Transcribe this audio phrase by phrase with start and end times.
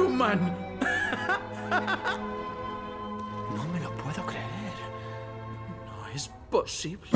[0.00, 0.40] Saruman!
[3.54, 4.72] No me lo puedo creer.
[5.84, 7.10] No es posible.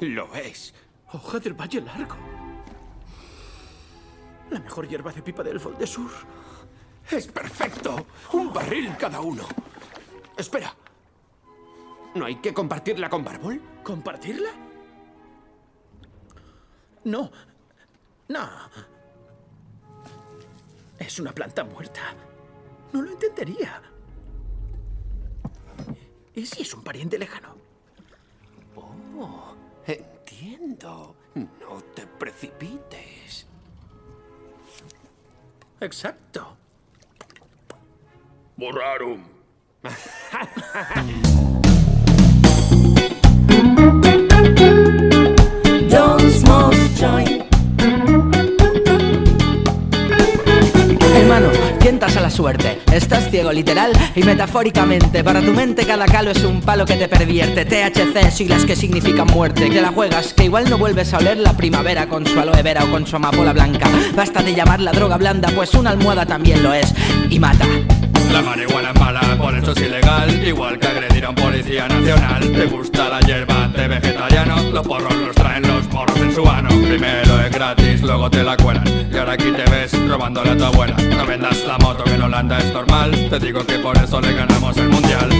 [0.00, 0.74] Lo es.
[1.12, 2.16] Hoja del Valle Largo.
[4.50, 6.10] La mejor hierba de pipa del Folde Sur.
[7.08, 8.04] Es perfecto.
[8.32, 9.44] Un barril cada uno.
[10.36, 10.74] Espera.
[12.16, 13.60] ¿No hay que compartirla con Barbol?
[13.84, 14.50] ¿Compartirla?
[17.04, 17.30] No.
[18.28, 18.48] No.
[21.06, 22.00] Es una planta muerta.
[22.92, 23.82] No lo entendería.
[26.34, 27.56] ¿Y si es un pariente lejano?
[28.74, 29.54] Oh,
[29.86, 31.14] entiendo.
[31.34, 33.46] No te precipites.
[35.80, 36.56] Exacto.
[38.56, 39.24] Borrarum.
[45.90, 47.53] Don't smoke joint.
[52.04, 52.82] A la suerte.
[52.92, 55.24] Estás ciego literal y metafóricamente.
[55.24, 57.64] Para tu mente cada calo es un palo que te pervierte.
[57.64, 59.70] THC, siglas que significan muerte.
[59.70, 62.84] Que la juegas, que igual no vuelves a oler la primavera con su aloe vera
[62.84, 63.88] o con su amapola blanca.
[64.14, 66.94] Basta de llamar la droga blanda, pues una almohada también lo es.
[67.30, 67.66] Y mata.
[68.30, 70.46] La marihuana es mala, por eso es ilegal.
[70.46, 72.52] Igual que agredir a un policía nacional.
[72.52, 74.62] ¿Te gusta la hierba de vegetariano?
[74.72, 75.34] Los porros los
[76.34, 76.68] traen los morros en su ano.
[76.68, 78.84] Primero es gratis, luego te la cuelan.
[79.12, 80.96] Y ahora aquí te ves robándole a tu abuela.
[80.96, 83.10] No vendas la moto que en Holanda es normal.
[83.30, 85.30] Te digo que por eso le ganamos el mundial.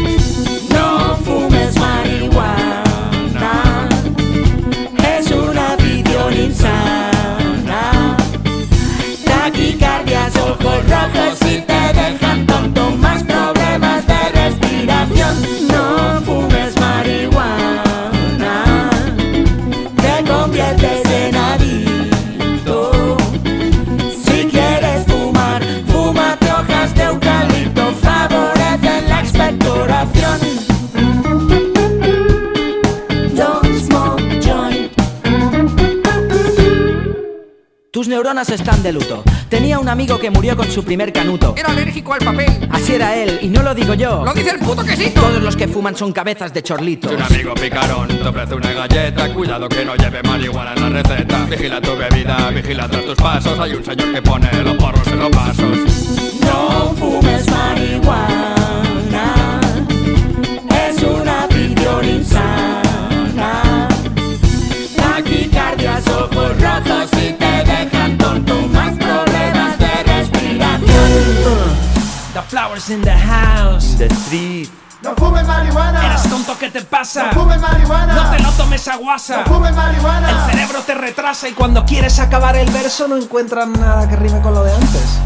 [0.71, 3.89] No fumes marihuana.
[5.19, 8.17] Es una afición insana.
[9.25, 12.91] Taquicardias, ojos rojos y te dejan tonto.
[12.97, 15.64] Más problemas de respiración.
[38.05, 39.23] Tus neuronas están de luto.
[39.49, 41.55] Tenía un amigo que murió con su primer canuto.
[41.57, 42.69] Era alérgico al papel.
[42.71, 44.23] Así era él, y no lo digo yo.
[44.23, 45.23] Lo dice el puto quesito.
[45.23, 47.11] Todos los que fuman son cabezas de chorlitos.
[47.11, 51.03] Si un amigo picarón te ofrece una galleta, cuidado que no lleve marihuana en la
[51.03, 51.47] receta.
[51.47, 53.59] Vigila tu bebida, vigila tras tus pasos.
[53.59, 55.79] Hay un señor que pone los porros en los vasos.
[56.43, 58.64] No fumes marihuana.
[72.35, 73.95] The flowers in the house.
[73.97, 74.69] The street.
[75.03, 76.05] No fumes marihuana.
[76.05, 76.59] ¿Eres tonto?
[76.59, 77.27] ¿Qué te pasa?
[77.27, 78.13] No fumes marihuana.
[78.13, 79.37] No te lo tomes a guasa.
[79.37, 80.31] No fumes marihuana.
[80.31, 84.41] El cerebro te retrasa y cuando quieres acabar el verso no encuentras nada que rime
[84.41, 85.21] con lo de antes.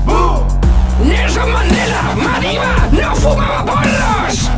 [1.03, 4.51] Nelson Mandela, Mariva, no fumaba porros.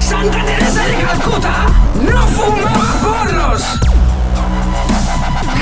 [0.00, 1.52] Santa Teresa de Calcuta,
[2.02, 3.62] no fumaba porros.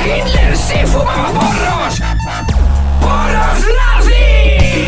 [0.06, 2.00] Hitler sí fumaba porros.
[3.00, 4.87] ¡Porros nazis!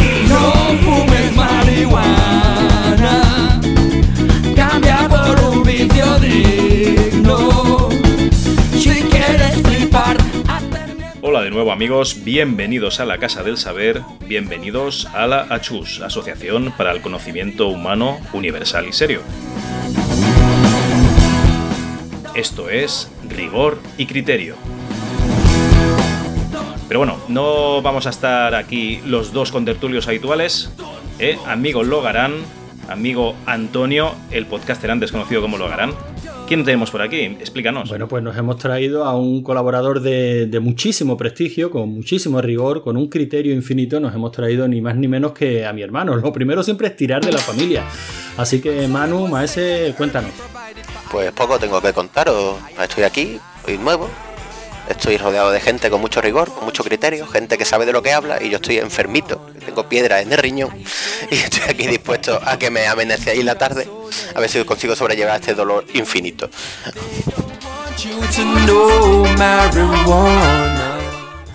[11.22, 16.72] Hola de nuevo amigos, bienvenidos a la Casa del Saber, bienvenidos a la ACHUS, Asociación
[16.76, 19.20] para el Conocimiento Humano Universal y Serio.
[22.34, 24.56] Esto es rigor y criterio.
[26.90, 30.72] Pero bueno, no vamos a estar aquí los dos contertulios habituales.
[31.20, 31.38] ¿eh?
[31.46, 32.32] Amigo Logarán,
[32.88, 35.92] amigo Antonio, el podcaster antes conocido como Logarán.
[36.48, 37.20] ¿Quién tenemos por aquí?
[37.20, 37.90] Explícanos.
[37.90, 42.82] Bueno, pues nos hemos traído a un colaborador de, de, muchísimo prestigio, con muchísimo rigor,
[42.82, 44.00] con un criterio infinito.
[44.00, 46.16] Nos hemos traído ni más ni menos que a mi hermano.
[46.16, 47.84] Lo primero siempre es tirar de la familia.
[48.36, 50.32] Así que Manu, Maese, cuéntanos.
[51.08, 52.56] Pues poco tengo que contaros.
[52.82, 54.10] Estoy aquí, soy nuevo.
[54.90, 58.02] Estoy rodeado de gente con mucho rigor, con mucho criterio, gente que sabe de lo
[58.02, 60.76] que habla y yo estoy enfermito, tengo piedra en el riñón
[61.30, 62.86] y estoy aquí dispuesto a que me
[63.30, 63.88] ahí la tarde
[64.34, 66.50] a ver si consigo sobrellevar este dolor infinito.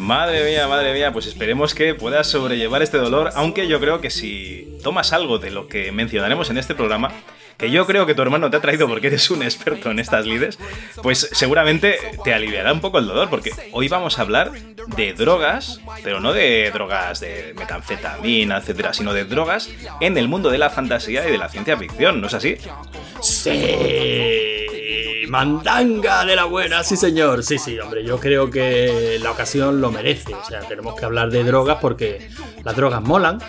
[0.06, 4.12] Madre mía, madre mía, pues esperemos que puedas sobrellevar este dolor, aunque yo creo que
[4.12, 7.12] si tomas algo de lo que mencionaremos en este programa,
[7.58, 10.28] que yo creo que tu hermano te ha traído porque eres un experto en estas
[10.28, 10.60] lides,
[11.02, 14.52] pues seguramente te aliviará un poco el dolor, porque hoy vamos a hablar
[14.96, 19.72] de drogas, pero no de drogas de metanfetamina, etcétera, sino de drogas
[20.02, 22.58] en el mundo de la fantasía y de la ciencia ficción, ¿no es así?
[23.24, 23.76] Sí,
[25.36, 29.92] mandanga de la buena, sí señor, sí, sí, hombre, yo creo que la ocasión lo
[29.92, 32.30] merece, o sea, tenemos que hablar de drogas porque
[32.64, 33.40] Las drogas molan,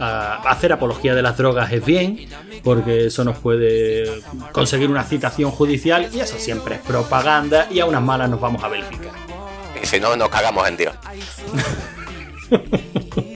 [0.00, 2.28] ah, hacer apología de las drogas es bien,
[2.64, 7.86] porque eso nos puede conseguir una citación judicial y eso siempre es propaganda y a
[7.86, 9.12] unas malas nos vamos a Bélgica.
[9.80, 10.94] Y si no, nos cagamos en Dios.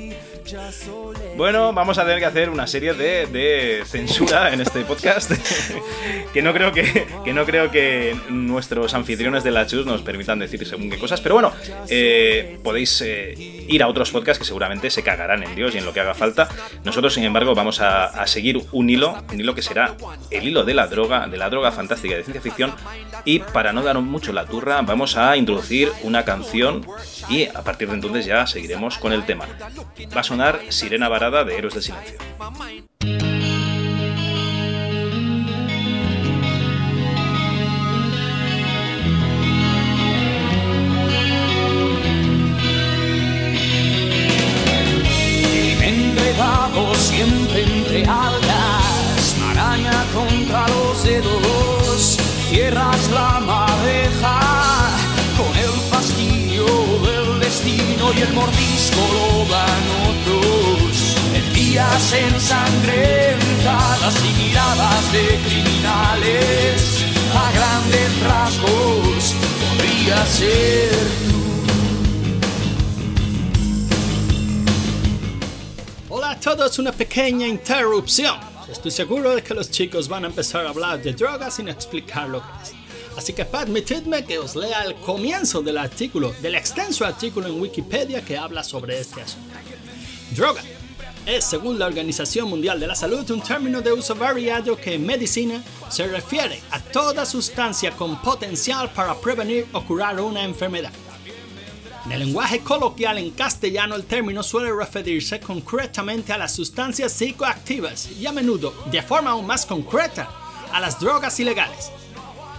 [1.37, 5.33] Bueno, vamos a tener que hacer una serie de, censura en este podcast.
[6.33, 10.39] que no creo que, que no creo que nuestros anfitriones de la Chus nos permitan
[10.39, 11.21] decir según qué cosas.
[11.21, 11.53] Pero bueno,
[11.89, 13.35] eh, podéis eh,
[13.69, 16.15] ir a otros podcasts que seguramente se cagarán en Dios y en lo que haga
[16.15, 16.49] falta.
[16.85, 19.97] Nosotros, sin embargo, vamos a, seguir un hilo, un hilo que será
[20.31, 22.75] el hilo de la droga, de la droga fantástica de ciencia ficción.
[23.25, 26.87] Y para no dar mucho la turra, vamos a introducir una canción
[27.29, 29.47] y a partir de entonces ya seguiremos con el tema.
[30.17, 30.25] Va a
[30.71, 32.19] Sirena Varada de Héroes del Silencio.
[46.95, 54.41] Siempre entre algas, maraña contra los dedos, cierras la madeja
[55.37, 56.67] con el pastillo
[57.03, 60.30] del destino y el mordisco lo dan otros.
[61.71, 70.91] Días ensangrentadas y miradas de criminales, a grandes rasgos podría ser
[71.31, 71.39] tú.
[76.09, 78.41] Hola a todos, una pequeña interrupción.
[78.69, 82.29] Estoy seguro de que los chicos van a empezar a hablar de drogas sin explicar
[82.29, 82.73] lo que es.
[83.17, 88.25] Así que permitidme que os lea el comienzo del artículo, del extenso artículo en Wikipedia
[88.25, 89.55] que habla sobre este asunto.
[90.35, 90.65] Droga
[91.27, 95.07] es, según la Organización Mundial de la Salud, un término de uso variado que en
[95.07, 100.93] medicina se refiere a toda sustancia con potencial para prevenir o curar una enfermedad.
[102.07, 108.11] En el lenguaje coloquial en castellano el término suele referirse concretamente a las sustancias psicoactivas
[108.13, 110.29] y a menudo, de forma aún más concreta,
[110.73, 111.91] a las drogas ilegales.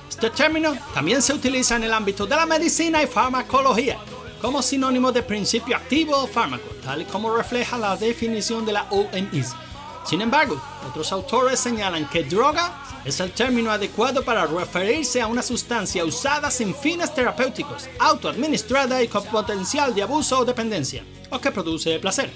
[0.10, 3.98] Este término también se utiliza en el ámbito de la medicina y farmacología
[4.42, 8.88] como sinónimo de principio activo o fármaco, tal y como refleja la definición de la
[8.90, 9.56] OMS.
[10.06, 10.60] Sin embargo,
[10.90, 16.50] otros autores señalan que droga es el término adecuado para referirse a una sustancia usada
[16.50, 22.32] sin fines terapéuticos, autoadministrada y con potencial de abuso o dependencia, o que produce placer.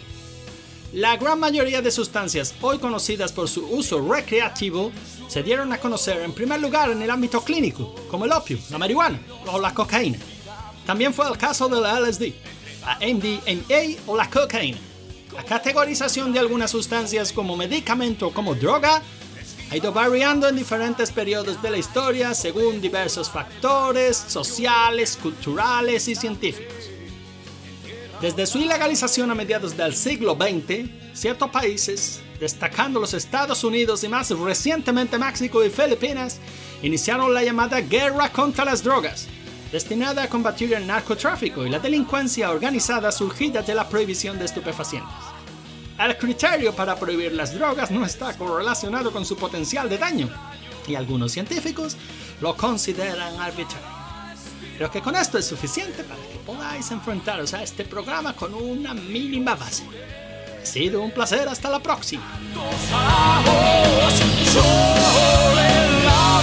[0.93, 4.91] La gran mayoría de sustancias hoy conocidas por su uso recreativo
[5.27, 8.77] se dieron a conocer en primer lugar en el ámbito clínico, como el opio, la
[8.77, 10.19] marihuana o la cocaína.
[10.85, 12.33] También fue el caso de la LSD,
[12.81, 14.77] la MDMA o la cocaína.
[15.33, 19.01] La categorización de algunas sustancias como medicamento o como droga
[19.71, 26.15] ha ido variando en diferentes periodos de la historia según diversos factores sociales, culturales y
[26.15, 26.89] científicos.
[28.21, 34.07] Desde su ilegalización a mediados del siglo XX, ciertos países, destacando los Estados Unidos y
[34.07, 36.39] más recientemente México y Filipinas,
[36.81, 39.27] iniciaron la llamada Guerra contra las Drogas,
[39.75, 45.11] destinada a combatir el narcotráfico y la delincuencia organizada surgida de la prohibición de estupefacientes.
[45.99, 50.29] El criterio para prohibir las drogas no está correlacionado con su potencial de daño,
[50.87, 51.97] y algunos científicos
[52.39, 53.85] lo consideran arbitrario.
[54.77, 58.93] Creo que con esto es suficiente para que podáis enfrentaros a este programa con una
[58.93, 59.83] mínima base.
[60.61, 62.23] Ha sido un placer, hasta la próxima.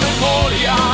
[0.02, 0.91] Memoria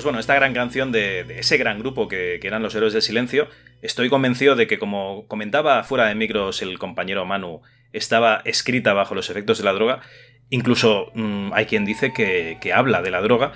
[0.00, 3.48] Pues bueno, esta gran canción de, ese gran grupo que, eran los Héroes del Silencio,
[3.82, 7.60] estoy convencido de que, como comentaba fuera de micros el compañero Manu,
[7.92, 10.00] estaba escrita bajo los efectos de la droga.
[10.48, 13.52] Incluso mmm, hay quien dice que, habla de la droga.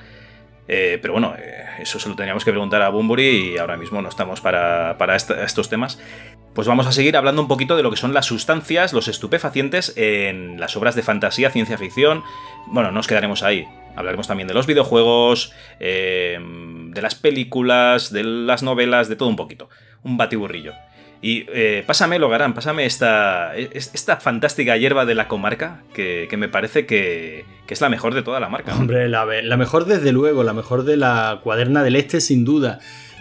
[0.69, 4.03] Eh, pero bueno, eh, eso se lo teníamos que preguntar a Bumburi y ahora mismo
[4.03, 5.99] no estamos para, para estos temas.
[6.53, 9.95] Pues vamos a seguir hablando un poquito de lo que son las sustancias, los estupefacientes
[9.97, 12.23] en las obras de fantasía, ciencia ficción.
[12.67, 13.67] Bueno, nos quedaremos ahí.
[13.97, 16.39] Hablaremos también de los videojuegos, eh,
[16.91, 19.69] de las películas, de las novelas, de todo un poquito.
[20.03, 20.73] Un batiburrillo.
[21.25, 26.51] Y eh, pásame, Logarán, pásame esta, esta fantástica hierba de la comarca, que, que me
[26.51, 28.75] parece que, que, es la mejor de toda la marca.
[28.77, 32.79] Hombre, la, la, mejor desde luego, la mejor de la cuaderna del este sin duda.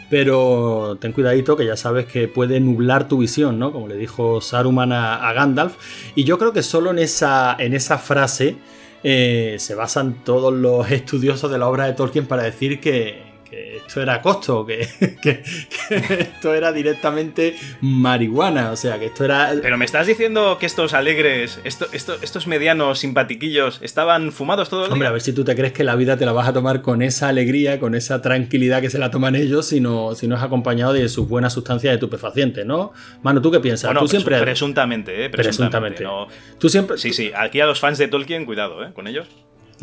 [0.09, 3.71] Pero ten cuidadito que ya sabes que puede nublar tu visión, ¿no?
[3.71, 5.75] Como le dijo Saruman a, a Gandalf.
[6.13, 8.57] Y yo creo que solo en esa, en esa frase
[9.03, 13.77] eh, se basan todos los estudiosos de la obra de Tolkien para decir que, que
[13.77, 14.87] esto era costo, que,
[15.21, 19.53] que, que, esto era directamente marihuana, o sea, que esto era...
[19.61, 24.81] Pero me estás diciendo que estos alegres, esto, esto, estos medianos simpatiquillos, estaban fumados todo
[24.81, 24.93] el día.
[24.93, 26.81] Hombre, a ver si tú te crees que la vida te la vas a tomar
[26.81, 30.41] con esa alegría, con esa tranquilidad que se la toman ellos, sino, si no es
[30.41, 32.93] acompañado de sus buenas sustancias de estupefacientes, ¿no?
[33.21, 33.89] Mano, ¿tú qué piensas?
[33.89, 34.39] Bueno, tú siempre...
[34.39, 35.29] Presuntamente, ¿eh?
[35.29, 35.99] Presuntamente.
[35.99, 36.03] presuntamente.
[36.03, 36.57] No...
[36.59, 36.97] Tú siempre...
[36.97, 38.91] Sí, sí, aquí a los fans de Tolkien, cuidado, ¿eh?
[38.93, 39.27] Con ellos.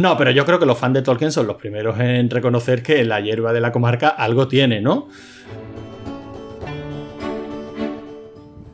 [0.00, 3.04] No, pero yo creo que los fans de Tolkien son los primeros en reconocer que
[3.04, 5.10] la hierba de la comarca algo tiene, ¿no?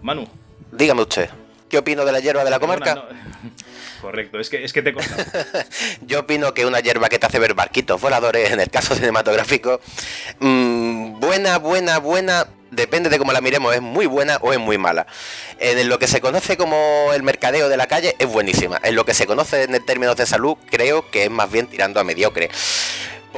[0.02, 0.24] Manu.
[0.70, 1.28] Dígame usted,
[1.68, 2.94] ¿qué opino de la hierba de la comarca?
[2.94, 3.25] No.
[4.00, 4.94] Correcto, es que, es que te
[6.06, 9.80] Yo opino que una hierba que te hace ver barquitos voladores, en el caso cinematográfico,
[10.40, 14.78] mmm, buena, buena, buena, depende de cómo la miremos, es muy buena o es muy
[14.78, 15.06] mala.
[15.58, 18.78] En lo que se conoce como el mercadeo de la calle es buenísima.
[18.82, 22.00] En lo que se conoce en términos de salud, creo que es más bien tirando
[22.00, 22.50] a mediocre.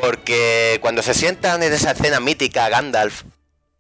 [0.01, 3.23] Porque cuando se sientan en esa escena mítica Gandalf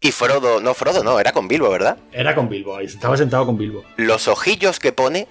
[0.00, 1.97] y Frodo, no Frodo, no, era con Bilbo, ¿verdad?
[2.12, 3.85] Era con Bilbo, ahí estaba sentado con Bilbo.
[3.97, 5.26] Los ojillos que pone,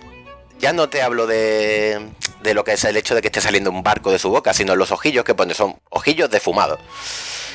[0.59, 2.09] ya no te hablo de,
[2.41, 4.53] de lo que es el hecho de que esté saliendo un barco de su boca,
[4.53, 6.79] sino los ojillos que pone, son ojillos defumados.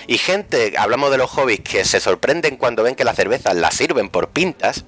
[0.06, 3.71] Y gente, hablamos de los hobbies que se sorprenden cuando ven que la cerveza la
[3.71, 4.85] sirven por pintas,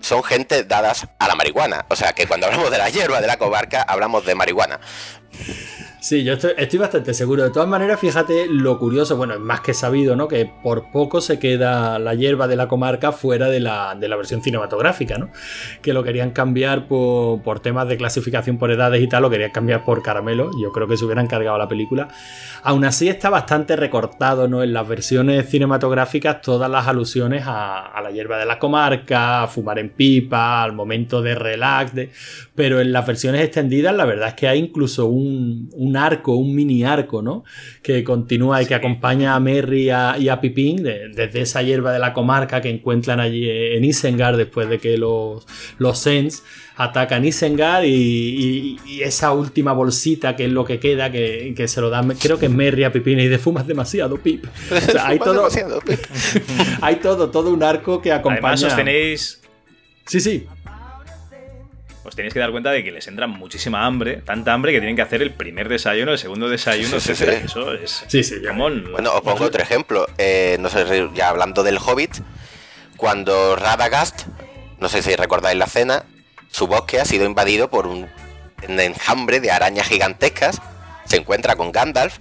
[0.00, 1.86] son gente dadas a la marihuana.
[1.88, 4.80] O sea que cuando hablamos de la hierba de la comarca, hablamos de marihuana.
[6.02, 7.44] Sí, yo estoy, estoy, bastante seguro.
[7.44, 10.26] De todas maneras, fíjate lo curioso, bueno, es más que sabido, ¿no?
[10.26, 14.16] Que por poco se queda la hierba de la comarca fuera de la, de la
[14.16, 15.30] versión cinematográfica, ¿no?
[15.80, 19.52] Que lo querían cambiar por, por, temas de clasificación por edades y tal, lo querían
[19.52, 20.50] cambiar por caramelo.
[20.60, 22.08] Yo creo que se hubieran cargado la película.
[22.64, 24.64] Aún así está bastante recortado, ¿no?
[24.64, 29.78] En las versiones cinematográficas todas las alusiones a, la hierba de la comarca, a fumar
[29.78, 31.92] en pipa, al momento de relax,
[32.56, 36.54] pero en las versiones extendidas la verdad es que hay incluso un un arco, un
[36.54, 37.44] mini arco, ¿no?
[37.82, 41.62] Que continúa y que acompaña a Merry y a, y a Pipín de, desde esa
[41.62, 45.46] hierba de la comarca que encuentran allí en Isengard después de que los,
[45.78, 46.42] los Sens
[46.76, 51.68] atacan Isengard y, y, y, esa última bolsita que es lo que queda, que, que
[51.68, 54.44] se lo dan, creo que es Merry a Pipín y de fumas demasiado, Pip.
[54.72, 55.98] O sea, hay todo, Pip.
[56.80, 58.54] hay todo, todo un arco que acompaña.
[58.54, 59.40] Además, os tenéis.
[60.06, 60.46] Sí, sí
[62.04, 64.96] os tenéis que dar cuenta de que les entra muchísima hambre, tanta hambre que tienen
[64.96, 67.38] que hacer el primer desayuno, el segundo desayuno, Sí, sí, etcétera.
[67.40, 67.44] sí.
[67.46, 68.04] Eso es.
[68.08, 68.36] Sí, sí.
[68.90, 70.06] Bueno, os pongo otro ejemplo.
[70.18, 72.16] Eh, no sé, ya hablando del Hobbit,
[72.96, 74.26] cuando Radagast,
[74.78, 76.04] no sé si recordáis la escena,
[76.50, 78.08] su bosque ha sido invadido por un
[78.68, 80.60] enjambre de arañas gigantescas.
[81.04, 82.18] Se encuentra con Gandalf.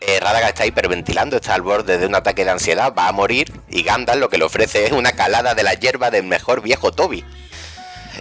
[0.00, 3.52] Eh, Radagast está hiperventilando, está al borde de un ataque de ansiedad, va a morir.
[3.70, 6.92] Y Gandalf lo que le ofrece es una calada de la hierba del mejor viejo
[6.92, 7.24] Toby.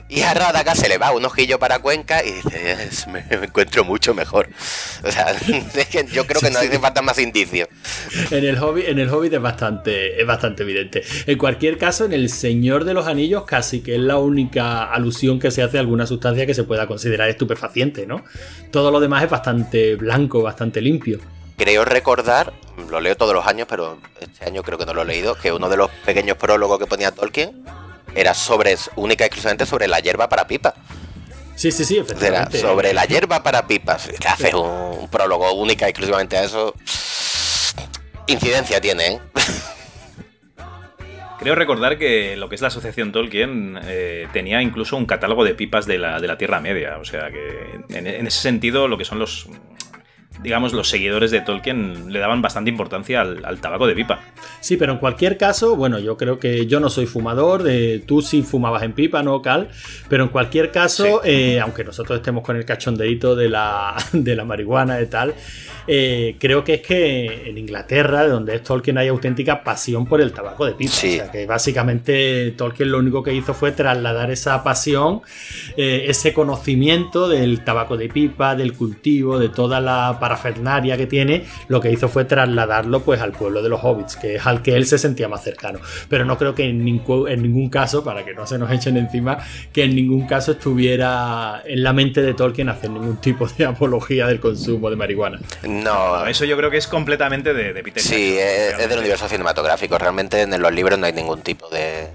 [0.09, 3.83] Y a Radagast se le va un ojillo para Cuenca y dice, "Es- me, encuentro
[3.83, 4.49] mucho mejor.
[5.03, 5.31] O sea,
[5.75, 7.67] es que yo creo que no hace falta más indicios.
[8.31, 11.03] En el Hobbit, en el Hobbit es bastante, es bastante evidente.
[11.25, 15.39] En cualquier caso, en el Señor de los Anillos casi que es la única alusión
[15.39, 18.23] que se hace a alguna sustancia que se pueda considerar estupefaciente, ¿no?
[18.71, 21.19] Todo lo demás es bastante blanco, bastante limpio.
[21.57, 22.51] Creo recordar,
[22.89, 25.51] lo leo todos los años, pero este año creo que no lo he leído, que
[25.51, 27.63] uno de los pequeños prólogos que ponía Tolkien
[28.15, 30.73] era sobre, única y exclusivamente sobre la hierba para pipa.
[31.55, 32.59] Sí, sí, sí, Era efectivamente.
[32.59, 34.09] sobre la hierba para pipas.
[34.19, 36.73] Que haces un, un prólogo única y exclusivamente a eso.
[38.27, 39.19] Incidencia tiene, ¿eh?
[41.39, 45.53] Creo recordar que lo que es la asociación Tolkien eh, tenía incluso un catálogo de
[45.53, 46.97] pipas de la, de la Tierra Media.
[46.99, 49.47] O sea que en, en ese sentido lo que son los
[50.41, 54.19] digamos los seguidores de Tolkien le daban bastante importancia al, al tabaco de pipa.
[54.59, 58.21] Sí, pero en cualquier caso, bueno, yo creo que yo no soy fumador, de, tú
[58.21, 59.69] sí fumabas en pipa, ¿no, Cal?
[60.09, 61.29] Pero en cualquier caso, Sí.
[61.29, 65.33] eh, aunque nosotros estemos con el cachondeito de la, de la marihuana y tal,
[65.87, 70.21] eh, creo que es que en Inglaterra, de donde es Tolkien, hay auténtica pasión por
[70.21, 70.91] el tabaco de pipa.
[70.91, 75.21] O sea, que básicamente Tolkien lo único que hizo fue trasladar esa pasión,
[75.77, 81.43] eh, ese conocimiento del tabaco de pipa, del cultivo, de toda la parafernaria que tiene,
[81.67, 84.75] lo que hizo fue trasladarlo pues al pueblo de los hobbits, que es al que
[84.75, 85.79] él se sentía más cercano.
[86.09, 88.97] Pero no creo que en, ningún, en ningún caso, para que no se nos echen
[88.97, 89.37] encima,
[89.71, 94.27] que en ningún caso estuviera en la mente de Tolkien hacer ningún tipo de apología
[94.27, 95.39] del consumo de marihuana.
[95.81, 99.27] No, Eso yo creo que es completamente de, de Peter Sí, Jackson, es, del universo
[99.27, 99.97] cinematográfico.
[99.97, 102.09] Realmente en los libros no hay ningún tipo de,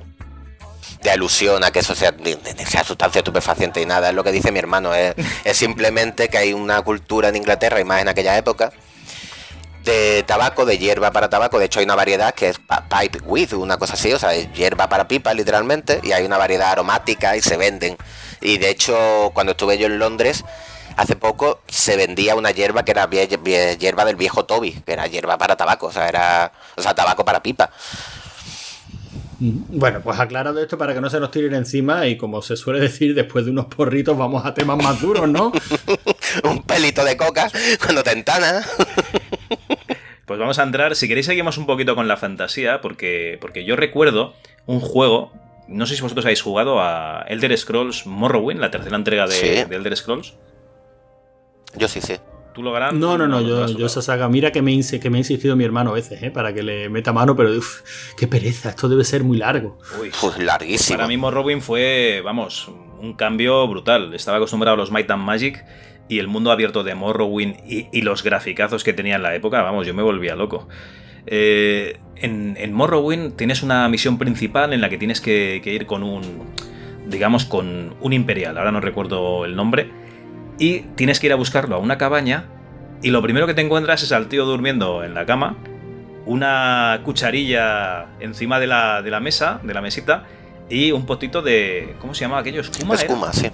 [1.02, 4.08] de alusión a que eso sea, de- de- sea sustancia estupefaciente y nada.
[4.10, 4.94] Es lo que dice mi hermano.
[4.94, 8.72] Es, es simplemente que hay una cultura en Inglaterra y más en aquella época
[9.84, 11.58] de tabaco, de hierba para tabaco.
[11.58, 14.52] De hecho, hay una variedad que es pipe with, una cosa así, o sea, es
[14.52, 16.00] hierba para pipa, literalmente.
[16.02, 17.96] Y hay una variedad aromática y se venden.
[18.40, 20.44] Y de hecho, cuando estuve yo en Londres,
[20.98, 25.38] hace poco se vendía una hierba que era hierba del viejo Toby, que era hierba
[25.38, 27.70] para tabaco, o sea, era, o sea, tabaco para pipa.
[29.40, 32.80] Bueno, pues aclarado esto para que no se nos tiren encima y como se suele
[32.80, 35.52] decir, después de unos porritos vamos a temas más duros, ¿no?
[36.42, 37.48] Un pelito de coca
[37.82, 38.62] cuando te entana.
[40.26, 43.76] Pues vamos a entrar, si queréis seguimos un poquito con la fantasía, porque, porque yo
[43.76, 44.34] recuerdo
[44.66, 45.32] un juego,
[45.68, 49.64] no sé si vosotros habéis jugado a Elder Scrolls Morrowind, la tercera entrega de, Sí.
[49.64, 50.34] de Elder Scrolls.
[51.76, 52.14] Yo sí, sí.
[52.54, 52.92] ¿Tú lo ganas?
[52.94, 55.62] No, no, no, yo, yo esa saga, mira que me, que me ha insistido mi
[55.64, 56.30] hermano a veces, ¿eh?
[56.32, 57.82] para que le meta mano, pero uf,
[58.16, 59.78] qué pereza, esto debe ser muy largo.
[60.00, 60.96] Uy, Pues larguísimo.
[60.96, 62.68] Para mí Morrowind fue, vamos,
[63.00, 64.12] un cambio brutal.
[64.12, 65.64] Estaba acostumbrado a los Might and Magic
[66.08, 69.62] y el mundo abierto de Morrowind y, y los graficazos que tenía en la época,
[69.62, 70.66] vamos, yo me volvía loco.
[71.26, 75.86] Eh, en, en Morrowind tienes una misión principal en la que tienes que, que ir
[75.86, 76.22] con un,
[77.06, 79.90] digamos, con un imperial, ahora no recuerdo el nombre,
[80.58, 82.44] y tienes que ir a buscarlo a una cabaña
[83.02, 85.56] y lo primero que te encuentras es al tío durmiendo en la cama,
[86.26, 90.24] una cucharilla encima de la, de la mesa, de la mesita,
[90.68, 91.94] y un potito de.
[92.00, 92.60] ¿Cómo se llama aquello?
[92.60, 92.94] Escuma.
[92.94, 93.50] Escuma, sí.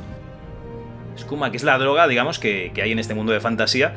[1.17, 3.95] Escuma, que es la droga, digamos, que, que hay en este mundo de fantasía.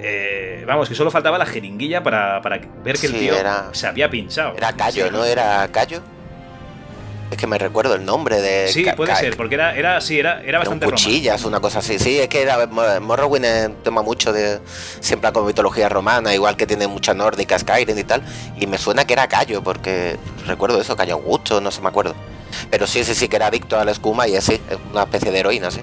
[0.00, 3.86] Eh, vamos, que solo faltaba la jeringuilla para, para ver que el tío era- se
[3.86, 4.54] había pinchado.
[4.56, 5.24] Era Cayo, ¿no?
[5.24, 6.00] Era Cayo.
[7.32, 8.68] Es que me recuerdo el nombre de.
[8.68, 11.08] Sí, puede ser, porque era, era, sí, era, era bastante romántico.
[11.10, 11.98] cuchillas, una cosa así.
[11.98, 14.60] Sí, es que era, Mo- Morrowind eh, toma mucho de.
[15.00, 18.22] Siempre con mitología romana, igual que tiene mucha nórdica, Skyrim y tal.
[18.60, 22.14] Y me suena que era Cayo, porque recuerdo eso, Cayo Augusto, no sé, me acuerdo.
[22.70, 25.30] Pero sí, sí, sí, que era adicto a la escuma y así, es una especie
[25.32, 25.80] de heroína, sí.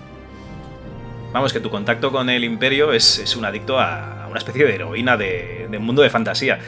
[1.33, 4.75] Vamos, que tu contacto con el imperio es, es un adicto a una especie de
[4.75, 6.59] heroína de, de un mundo de fantasía.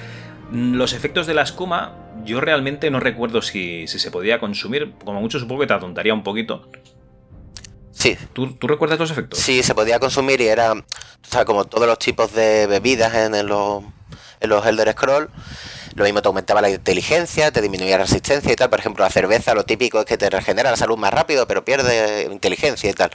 [0.52, 4.94] Mm, Los efectos de la escuma, yo realmente no recuerdo si, si se podía consumir.
[5.04, 6.70] Como mucho supongo que te atontaría un poquito.
[7.92, 8.18] Sí.
[8.34, 9.40] ¿Tú, tú recuerdas los efectos?
[9.40, 10.84] Sí, se podía consumir y era, o
[11.30, 13.84] sea, como todos los tipos de bebidas en, en los,
[14.40, 15.30] en los Elder Scrolls.
[15.96, 18.70] Lo mismo te aumentaba la inteligencia, te disminuía la resistencia y tal.
[18.70, 21.66] Por ejemplo, la cerveza, lo típico es que te regenera la salud más rápido, pero
[21.66, 23.12] pierde inteligencia y tal.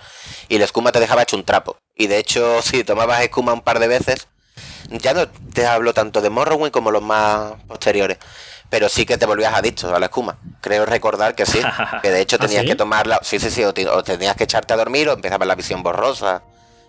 [0.49, 1.79] Y la escuma te dejaba hecho un trapo.
[1.95, 4.29] Y de hecho, si tomabas escuma un par de veces,
[4.91, 8.19] ya no te hablo tanto de Morrowind como los más posteriores.
[8.69, 10.39] Pero sí que te volvías adicto a la escuma.
[10.61, 11.61] Creo recordar que sí.
[12.03, 12.69] Que de hecho ¿Ah, tenías sí?
[12.69, 13.21] que tomarla.
[13.23, 13.63] Sí, sí, sí.
[13.65, 16.43] O, te- o tenías que echarte a dormir o empezaba la visión borrosa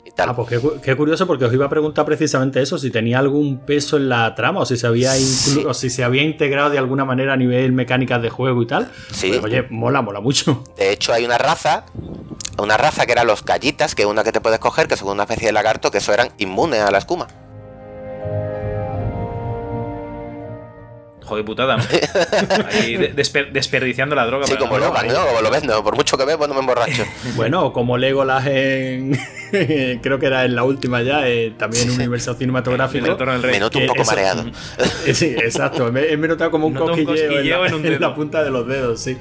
[0.05, 0.29] y tal.
[0.29, 3.59] Ah, pues qué, qué curioso, porque os iba a preguntar precisamente eso, si tenía algún
[3.59, 6.77] peso en la trama, o si se había, inclu- o si se había integrado de
[6.77, 8.89] alguna manera a nivel mecánicas de juego y tal.
[9.11, 9.29] Sí.
[9.31, 10.63] Pues, oye, mola, mola mucho.
[10.77, 11.83] De hecho, hay una raza,
[12.57, 15.09] una raza que eran los gallitas, que es una que te puedes coger, que son
[15.09, 17.27] una especie de lagarto, que eso eran inmunes a la escuma.
[21.27, 21.75] Joder, putada.
[22.71, 24.45] Ahí de- desper- desperdiciando la droga.
[24.47, 26.61] Sí, para como lo, no, como lo ves, no, por mucho que bebo no me
[26.61, 27.03] emborracho.
[27.35, 29.17] Bueno, como Legolas en.
[30.01, 33.05] creo que era en la última ya, eh, también un universo cinematográfico.
[33.05, 33.51] El rey.
[33.53, 34.45] Me noto un poco eso- mareado.
[35.05, 35.91] Eh, Sí, exacto.
[35.91, 38.01] Me, me he notado como un Noto un cosquilleo, cosquilleo en, en un la, en
[38.01, 39.17] la punta de los dedos, sí.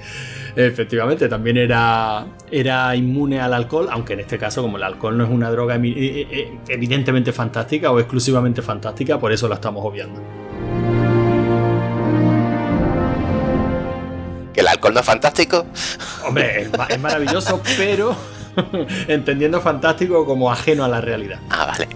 [0.54, 5.24] Efectivamente, también era, era inmune al alcohol, aunque en este caso, como el alcohol no
[5.24, 9.84] es una droga emi- eh, eh, evidentemente fantástica o exclusivamente fantástica, por eso la estamos
[9.84, 10.18] obviando.
[14.56, 15.66] Que el alcohol no es fantástico.
[16.26, 18.16] Hombre, es, ma- es maravilloso, pero
[19.06, 21.40] entendiendo fantástico como ajeno a la realidad.
[21.50, 21.86] Ah, vale.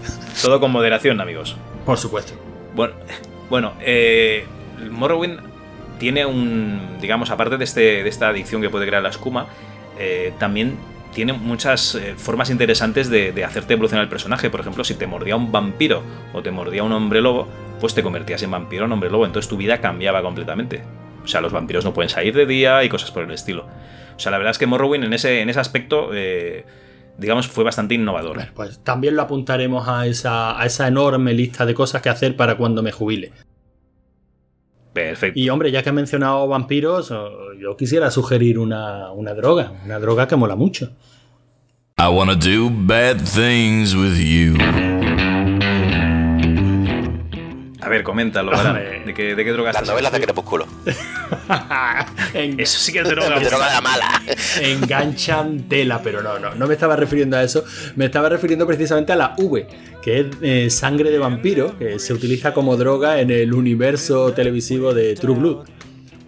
[0.42, 1.56] Todo con moderación, amigos.
[1.86, 2.34] Por supuesto.
[2.74, 2.92] Bueno,
[3.48, 4.44] bueno eh,
[4.90, 5.40] Morrowind
[5.98, 9.46] tiene un, digamos, aparte de, este, de esta adicción que puede crear la escuma,
[9.98, 10.76] eh, también
[11.14, 14.50] tiene muchas eh, formas interesantes de, de hacerte evolucionar el personaje.
[14.50, 16.02] Por ejemplo, si te mordía un vampiro
[16.34, 17.48] o te mordía un hombre lobo,
[17.80, 20.82] pues te convertías en vampiro o en hombre lobo, entonces tu vida cambiaba completamente.
[21.22, 23.66] O sea, los vampiros no pueden salir de día y cosas por el estilo.
[24.16, 26.64] O sea, la verdad es que Morrowind en ese, en ese aspecto eh,
[27.20, 28.38] digamos, fue bastante innovador.
[28.54, 32.56] Pues también lo apuntaremos a esa, a esa enorme lista de cosas que hacer para
[32.56, 33.32] cuando me jubile.
[34.92, 35.38] Perfecto.
[35.38, 37.10] Y hombre, ya que he mencionado vampiros,
[37.60, 40.90] yo quisiera sugerir una, una droga, una droga que mola mucho.
[41.98, 44.99] I wanna do bad things with you.
[47.90, 49.04] A ver, coméntalo, Alan.
[49.04, 50.20] ¿De qué, ¿De qué droga Las novelas de?
[50.20, 50.64] Crepúsculo.
[52.34, 53.40] Eso sí que es droga.
[53.40, 54.22] Droga de la mala.
[54.60, 57.64] Enganchan tela, pero no, no, no me estaba refiriendo a eso.
[57.96, 59.66] Me estaba refiriendo precisamente a la V,
[60.00, 64.94] que es eh, sangre de vampiro, que se utiliza como droga en el universo televisivo
[64.94, 65.66] de True Blood.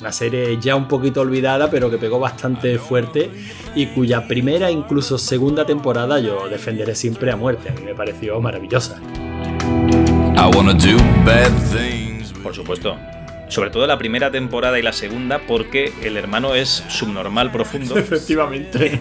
[0.00, 3.30] Una serie ya un poquito olvidada, pero que pegó bastante fuerte
[3.76, 7.68] y cuya primera e incluso segunda temporada yo defenderé siempre a muerte.
[7.68, 9.00] A mí me pareció maravillosa.
[12.42, 12.96] Por supuesto.
[13.48, 17.96] Sobre todo la primera temporada y la segunda, porque el hermano es subnormal profundo.
[17.98, 19.00] Efectivamente.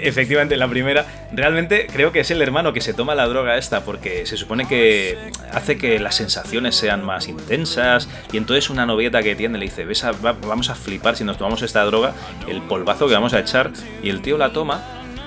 [0.00, 3.56] Efectivamente, en la primera, realmente creo que es el hermano que se toma la droga
[3.56, 5.18] esta, porque se supone que
[5.52, 9.84] hace que las sensaciones sean más intensas, y entonces una novieta que tiene le dice,
[9.84, 12.12] ves a- va- vamos a flipar si nos tomamos esta droga,
[12.46, 14.82] el polvazo que vamos a echar, y el tío la toma,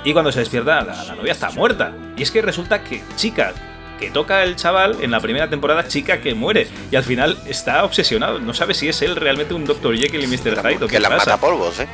[0.06, 1.92] y cuando se despierta, la, la novia está muerta.
[2.16, 3.52] Y es que resulta que chica
[4.02, 7.86] que toca el chaval en la primera temporada, chica que muere, y al final está
[7.86, 9.96] obsesionado, no sabe si es él realmente un Dr.
[9.96, 10.60] Jekyll y Mr.
[10.62, 11.32] Hyde Que las pasa.
[11.32, 11.88] mata polvos, ¿eh?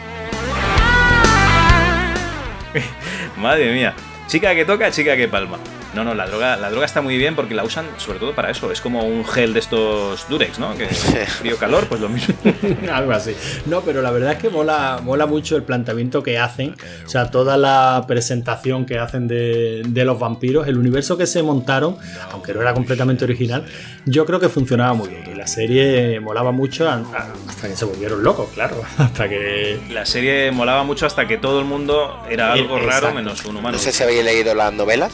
[3.38, 3.93] Madre mía.
[4.28, 5.58] Chica que toca, chica que palma.
[5.97, 8.51] No, no, la droga, la droga está muy bien porque la usan sobre todo para
[8.51, 8.71] eso.
[8.71, 10.77] Es como un gel de estos Durex, ¿no?
[10.77, 10.86] Que
[11.39, 12.36] frío-calor, pues lo mismo.
[12.93, 13.36] Algo así.
[13.65, 16.75] No, pero la verdad es que mola, mola mucho el planteamiento que hacen.
[17.03, 21.41] O sea, toda la presentación que hacen de, de los vampiros, el universo que se
[21.41, 21.97] montaron,
[22.31, 23.65] aunque no era completamente original,
[24.05, 25.23] yo creo que funcionaba muy bien.
[25.31, 28.83] Y la serie molaba mucho hasta que se volvieron locos, claro.
[28.99, 29.79] Hasta que.
[29.89, 33.77] La serie molaba mucho hasta que todo el mundo era algo raro menos un humano.
[33.77, 35.12] No sé si habéis leído las novelas.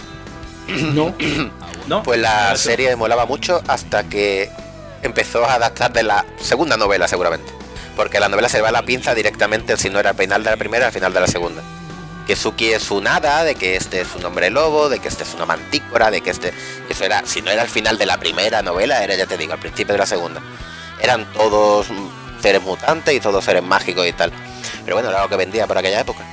[0.68, 1.14] No.
[1.88, 4.50] No, Pues la serie molaba mucho hasta que
[5.02, 7.52] empezó a adaptar de la segunda novela, seguramente.
[7.98, 10.50] Porque la novela se va a la pinza directamente, si no era al final de
[10.50, 11.62] la primera, al final de la segunda.
[12.26, 15.24] Que Suki es un hada, de que este es un hombre lobo, de que este
[15.24, 16.54] es una mantícora, de que este.
[16.90, 19.52] Eso era, si no era al final de la primera novela, era ya te digo,
[19.52, 20.42] al principio de la segunda.
[21.02, 21.88] Eran todos
[22.42, 24.32] seres mutantes y todos seres mágicos y tal.
[24.86, 26.24] Pero bueno, era lo que vendía por aquella época.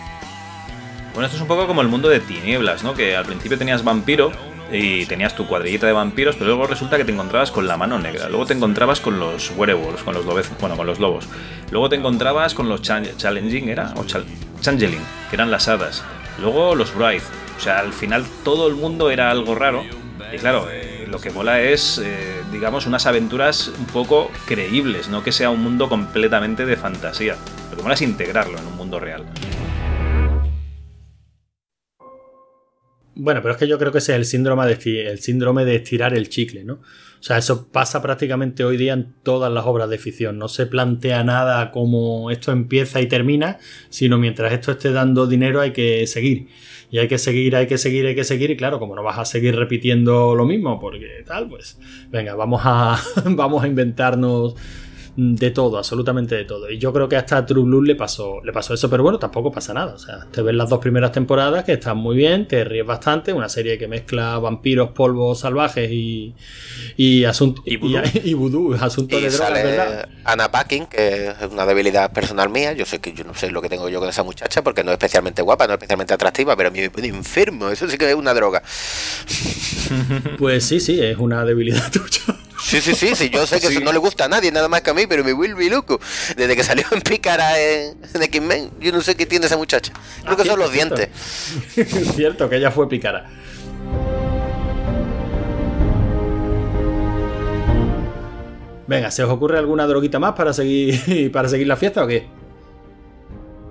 [1.12, 2.94] Bueno, esto es un poco como el mundo de tinieblas, ¿no?
[2.94, 4.33] Que al principio tenías vampiro
[4.73, 7.99] y tenías tu cuadrillita de vampiros, pero luego resulta que te encontrabas con la mano
[7.99, 8.29] negra.
[8.29, 11.27] Luego te encontrabas con los werewolves, con los lobez, bueno, con los lobos.
[11.70, 13.92] Luego te encontrabas con los challenging, ¿era?
[13.96, 14.05] O
[14.61, 16.05] changeling, que eran las hadas.
[16.40, 17.25] Luego los Wraith.
[17.57, 19.85] O sea, al final todo el mundo era algo raro.
[20.33, 25.25] Y claro, eh, lo que mola es, eh, digamos, unas aventuras un poco creíbles, no
[25.25, 27.37] que sea un mundo completamente de fantasía.
[27.70, 29.25] Lo que mola es integrarlo en un mundo real.
[33.22, 35.76] Bueno, pero es que yo creo que ese es el síndrome de, el síndrome de
[35.76, 36.74] estirar el chicle, ¿no?
[36.74, 40.38] O sea, eso pasa prácticamente hoy día en todas las obras de ficción.
[40.38, 43.59] No se plantea nada como esto empieza y termina,
[43.90, 46.48] sino mientras esto esté dando dinero hay que seguir.
[46.90, 48.52] Y hay que seguir, hay que seguir, hay que seguir.
[48.52, 51.78] Y claro, como no vas a seguir repitiendo lo mismo, porque tal, pues
[52.11, 54.54] venga, vamos a, vamos a inventarnos
[55.22, 56.70] de todo, absolutamente de todo.
[56.70, 59.18] Y yo creo que hasta a True Blood le pasó, le pasó eso, pero bueno,
[59.18, 59.92] tampoco pasa nada.
[59.94, 63.35] O sea, te ves las dos primeras temporadas que están muy bien, te ríes bastante,
[63.35, 66.35] una serie que mezcla vampiros, polvos salvajes y,
[66.96, 67.98] y asuntos y, vudú.
[68.24, 70.09] y vudú, Y de drogas, sale ¿verdad?
[70.24, 72.72] Anna Paquin, que es una debilidad personal mía.
[72.72, 74.90] Yo sé que yo no sé lo que tengo yo con esa muchacha, porque no
[74.90, 77.68] es especialmente guapa, no es especialmente atractiva, pero a mí me pone enfermo.
[77.68, 78.62] Eso sí que es una droga.
[80.38, 82.39] Pues sí, sí, es una debilidad tuya.
[82.70, 84.83] Sí, sí, sí, sí, yo sé que eso no le gusta a nadie, nada más
[84.83, 85.98] que a mí, pero me vuelve loco.
[86.37, 89.92] Desde que salió en Pícara en, en X-Men, yo no sé qué tiene esa muchacha.
[90.22, 92.14] Creo que son los cierto, dientes.
[92.14, 93.28] Cierto, que ella fue pícara.
[98.87, 102.28] Venga, ¿se os ocurre alguna droguita más para seguir para seguir la fiesta o qué?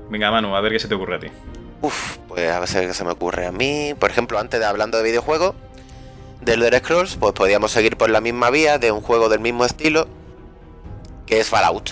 [0.09, 1.27] Venga, Manu, a ver qué se te ocurre a ti.
[1.81, 3.93] Uf, pues a ver qué se me ocurre a mí.
[3.97, 5.55] Por ejemplo, antes de hablando de videojuegos,
[6.41, 9.65] de Elder Scrolls, pues podríamos seguir por la misma vía de un juego del mismo
[9.65, 10.07] estilo,
[11.25, 11.91] que es Fallout.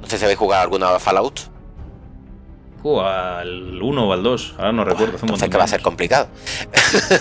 [0.00, 1.40] No sé si habéis jugado alguna Fallout.
[2.82, 5.18] Uh, al 1 o al 2, ahora no recuerdo.
[5.20, 6.28] Entonces que va a ser complicado.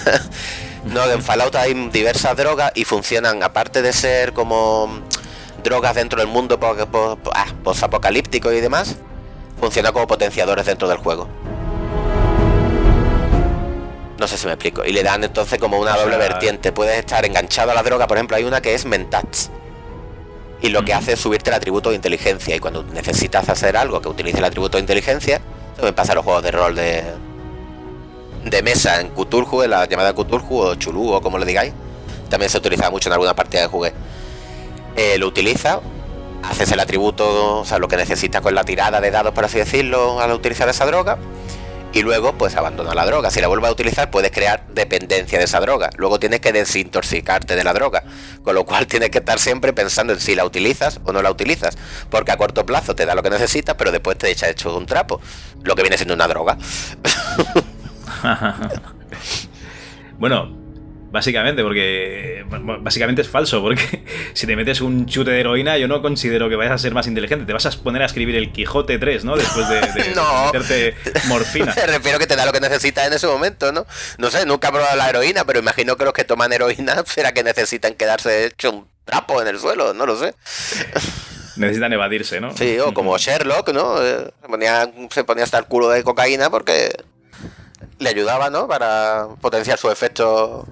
[0.86, 5.02] no, en Fallout hay diversas drogas y funcionan, aparte de ser como
[5.64, 6.60] drogas dentro del mundo
[7.34, 8.98] ah, posapocalíptico y demás,
[9.60, 11.28] funcionan como potenciadores dentro del juego.
[14.20, 14.84] No sé si me explico.
[14.84, 16.72] Y le dan entonces como una O doble sea- vertiente.
[16.72, 19.52] Puedes estar enganchado a la droga, por ejemplo, hay una que es Mentats.
[20.62, 22.56] Y lo que hace es subirte el atributo de inteligencia.
[22.56, 25.40] Y cuando necesitas hacer algo que utilice el atributo de inteligencia,
[25.76, 27.04] eso me pasa en los juegos de rol de,
[28.44, 31.74] de mesa en Cthulhu, en la llamada Cthulhu o Chulú o como le digáis.
[32.30, 33.96] También se utiliza mucho en alguna partida de juguete.
[34.96, 35.80] Eh, lo utiliza,
[36.44, 39.60] haces el atributo, o sea, lo que necesitas con la tirada de dados, por así
[39.60, 41.20] decirlo, al utilizar esa droga.
[41.98, 43.32] Y luego, pues abandona la droga.
[43.32, 45.90] Si la vuelves a utilizar, puedes crear dependencia de esa droga.
[45.98, 48.04] Luego tienes que desintoxicarte de la droga.
[48.44, 51.32] Con lo cual tienes que estar siempre pensando en si la utilizas o no la
[51.32, 51.76] utilizas.
[52.12, 54.86] Porque a corto plazo te da lo que necesitas, pero después te echa hecho un
[54.86, 55.20] trapo.
[55.64, 56.60] Lo que viene siendo una droga.
[60.20, 60.56] bueno,
[61.18, 62.46] básicamente, porque.
[62.80, 64.04] Básicamente es falso, porque
[64.34, 67.08] si te metes un chute de heroína, yo no considero que vayas a ser más
[67.08, 67.46] inteligente.
[67.46, 69.36] Te vas a poner a escribir el Quijote 3, ¿no?
[69.36, 70.46] Después de, de No.
[70.46, 70.96] meterte
[71.28, 71.74] morfina.
[71.76, 73.86] Me refiero que te da lo que necesitas en ese momento, ¿no?
[74.18, 77.32] No sé, nunca he probado la heroína, pero imagino que los que toman heroína será
[77.34, 80.36] que necesitan quedarse hecho un trapo en el suelo, no lo sé.
[81.56, 82.56] Necesitan evadirse, ¿no?
[82.56, 84.02] Sí, o como Sherlock, ¿no?
[84.04, 86.96] Eh, Se ponía, se ponía hasta el culo de cocaína porque
[88.00, 88.68] le ayudaba, ¿no?
[88.68, 90.68] Para potenciar su efecto.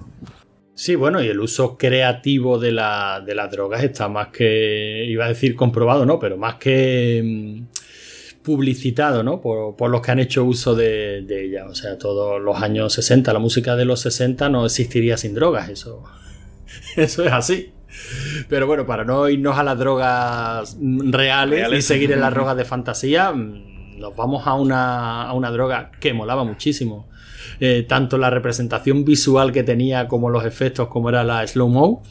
[0.78, 5.24] Sí, bueno, y el uso creativo de, la- de las drogas está más que, iba
[5.24, 6.18] a decir comprobado, ¿no?
[6.18, 9.40] Pero más que mm, publicitado, ¿no?
[9.40, 11.64] Por, por los que han hecho uso de, de ella.
[11.66, 15.70] O sea, todos los años 60, la música de los 60 no existiría sin drogas,
[15.70, 16.04] eso,
[16.96, 17.72] eso es así.
[18.50, 21.78] Pero bueno, para no irnos a las drogas reales, Reales.
[21.78, 25.90] y seguir en las drogas de fantasía, mm, nos vamos a una, a una droga
[25.98, 27.08] que molaba muchísimo.
[27.60, 32.02] Eh, tanto la representación visual que tenía como los efectos, como era la slow mo.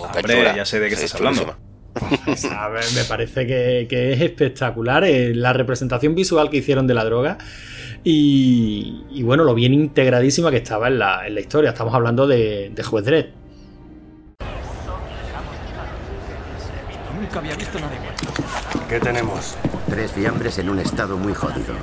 [0.00, 1.56] Hombre, ya sé de qué estás hablando.
[2.56, 6.94] A ver, me parece que, que es espectacular eh, la representación visual que hicieron de
[6.94, 7.38] la droga
[8.04, 11.70] y, y bueno, lo bien integradísima que estaba en la, en la historia.
[11.70, 13.26] Estamos hablando de, de Juez Dredd.
[17.20, 18.14] Nunca había visto nada igual.
[18.88, 19.56] ¿Qué tenemos?
[19.88, 21.74] Tres fiambres en un estado muy jodido.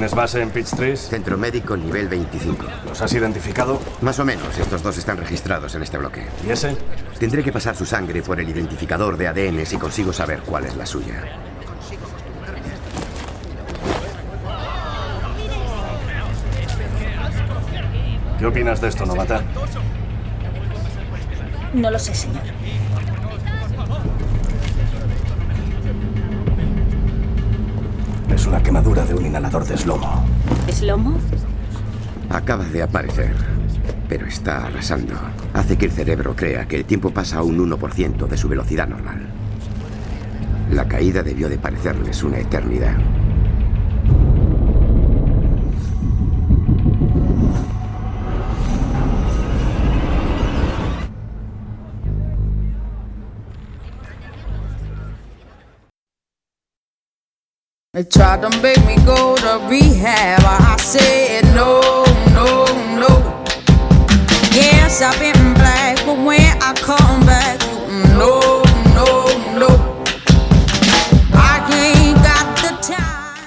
[0.00, 0.98] ¿Tienes base en Pitch Trees?
[1.10, 2.64] Centro médico nivel 25.
[2.86, 3.78] ¿Los has identificado?
[4.00, 6.26] Más o menos, estos dos están registrados en este bloque.
[6.42, 6.74] ¿Y ese?
[7.18, 10.74] Tendré que pasar su sangre por el identificador de ADN si consigo saber cuál es
[10.74, 11.22] la suya.
[18.38, 19.42] ¿Qué opinas de esto, novata?
[21.74, 22.44] No lo sé, señor.
[28.40, 30.24] Es una quemadura de un inhalador de slomo.
[30.66, 31.18] ¿Es lomo?
[32.30, 33.34] Acaba de aparecer,
[34.08, 35.12] pero está arrasando.
[35.52, 38.88] Hace que el cerebro crea que el tiempo pasa a un 1% de su velocidad
[38.88, 39.26] normal.
[40.72, 42.96] La caída debió de parecerles una eternidad.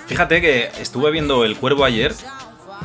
[0.06, 2.14] Fíjate que estuve viendo El Cuervo ayer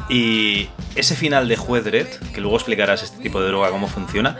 [0.08, 4.38] y ese final de Juez Dredd, que luego explicarás este tipo de droga cómo funciona,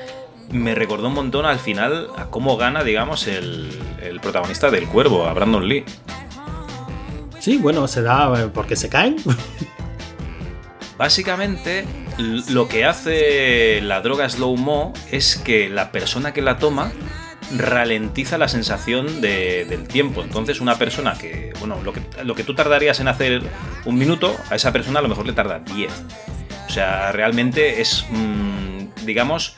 [0.51, 5.35] me recordó un montón al final a cómo gana, digamos, el protagonista del Cuervo, a
[5.35, 5.85] Brandon Lee.
[7.41, 9.17] Sí, bueno, se da eh, porque se caen.
[10.99, 11.85] Básicamente,
[12.51, 16.91] lo que hace la droga Slow Mo es que la persona que la toma
[17.57, 20.23] ralentiza la sensación de- del tiempo.
[20.23, 23.43] Entonces, una persona que, bueno, lo que, lo que tú tardarías en hacer
[23.85, 25.91] un minuto, a esa persona a lo mejor le tarda 10.
[26.67, 29.55] O sea, realmente es, mm, digamos,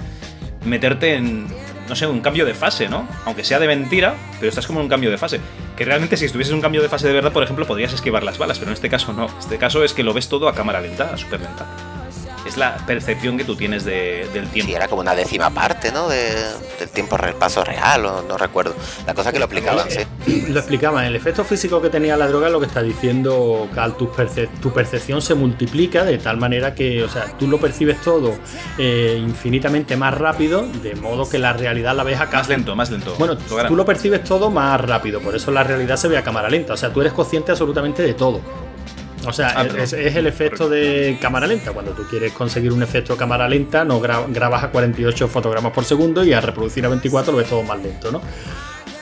[0.67, 1.49] meterte en,
[1.91, 3.07] no sé, un cambio de fase, ¿no?
[3.27, 5.41] Aunque sea de mentira, pero estás como en un cambio de fase.
[5.77, 8.23] Que realmente si estuvieses en un cambio de fase de verdad, por ejemplo, podrías esquivar
[8.23, 9.27] las balas, pero en este caso no.
[9.39, 11.67] Este caso es que lo ves todo a cámara lenta, a súper lenta.
[12.51, 14.71] Es la percepción que tú tienes de- del tiempo.
[14.71, 16.09] Sí, era como una décima parte, ¿no?
[16.09, 16.35] De-
[16.81, 18.75] del tiempo paso real, o no recuerdo.
[19.07, 20.47] La cosa que lo explicaban, sí.
[20.49, 23.97] Lo explicaban, el efecto físico que tenía la droga es lo que está diciendo Cal,
[23.97, 28.01] tu, perce- tu percepción se multiplica de tal manera que, o sea, tú lo percibes
[28.01, 28.35] todo
[28.79, 32.91] eh, infinitamente más rápido, de modo que la realidad la ves a Más lento, más
[32.91, 33.15] lento.
[33.19, 36.25] Bueno, Lo tú lo percibes todo más rápido, por eso la realidad se ve a
[36.25, 38.41] cámara lenta, o sea, tú eres consciente absolutamente de todo.
[39.27, 41.73] O sea, Ah, es, el efecto de cámara lenta.
[41.73, 45.73] Cuando tú quieres conseguir un efecto de cámara lenta, no gra- grabas a 48 fotogramas
[45.73, 48.23] por segundo y a reproducir a 24 lo ves todo más lento, ¿no?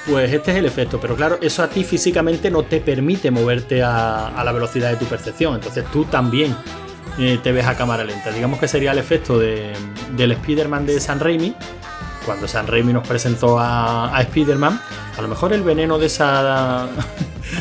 [0.07, 3.83] Pues este es el efecto, pero claro, eso a ti físicamente no te permite moverte
[3.83, 6.57] a, a la velocidad de tu percepción, entonces tú también
[7.19, 8.31] eh, te ves a cámara lenta.
[8.31, 9.73] Digamos que sería el efecto de-
[10.17, 11.55] del Spider-Man de San Raimi,
[12.25, 14.81] cuando San Raimi nos presentó a, a Spider-Man,
[15.17, 16.89] a lo mejor el veneno de esa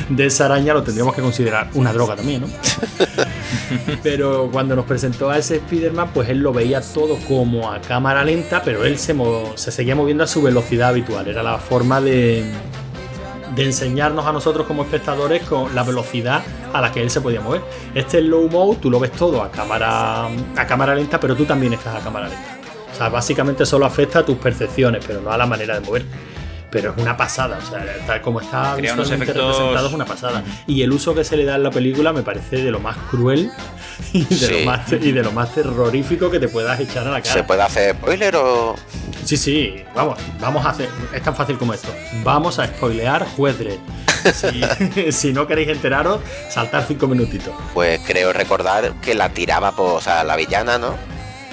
[0.09, 2.47] de esa araña lo tendríamos que considerar una droga también, ¿no?
[4.03, 8.23] pero cuando nos presentó a ese Spider-Man, pues él lo veía todo como a cámara
[8.23, 9.15] lenta, pero él se,
[9.55, 11.27] se seguía moviendo a su velocidad habitual.
[11.27, 12.43] Era la forma de,
[13.55, 17.41] de enseñarnos a nosotros como espectadores con la velocidad a la que él se podía
[17.41, 17.61] mover.
[17.95, 21.73] Este low mo, tú lo ves todo a cámara, a cámara lenta, pero tú también
[21.73, 22.57] estás a cámara lenta.
[22.91, 26.05] O sea, básicamente solo afecta a tus percepciones, pero no a la manera de mover.
[26.69, 30.05] Pero es una pasada, o sea, tal como está Crea unos efectos- representado es una
[30.05, 30.43] pasada.
[30.67, 32.97] Y el uso que se le da en la película me parece de lo más
[33.09, 33.49] cruel
[34.13, 34.59] y de, Sí.
[34.59, 37.33] lo, más, y de lo más terrorífico que te puedas echar a la cara.
[37.33, 38.75] ¿Se puede hacer spoiler o.?
[39.23, 40.89] Sí, sí, vamos, vamos a hacer.
[41.13, 41.89] Es tan fácil como esto.
[42.23, 43.55] Vamos a spoilear Juez.
[44.33, 47.53] Si, si no queréis enteraros, saltar cinco minutitos.
[47.73, 49.93] Pues creo recordar que la tiraba por.
[49.93, 50.95] O sea, la villana, ¿no?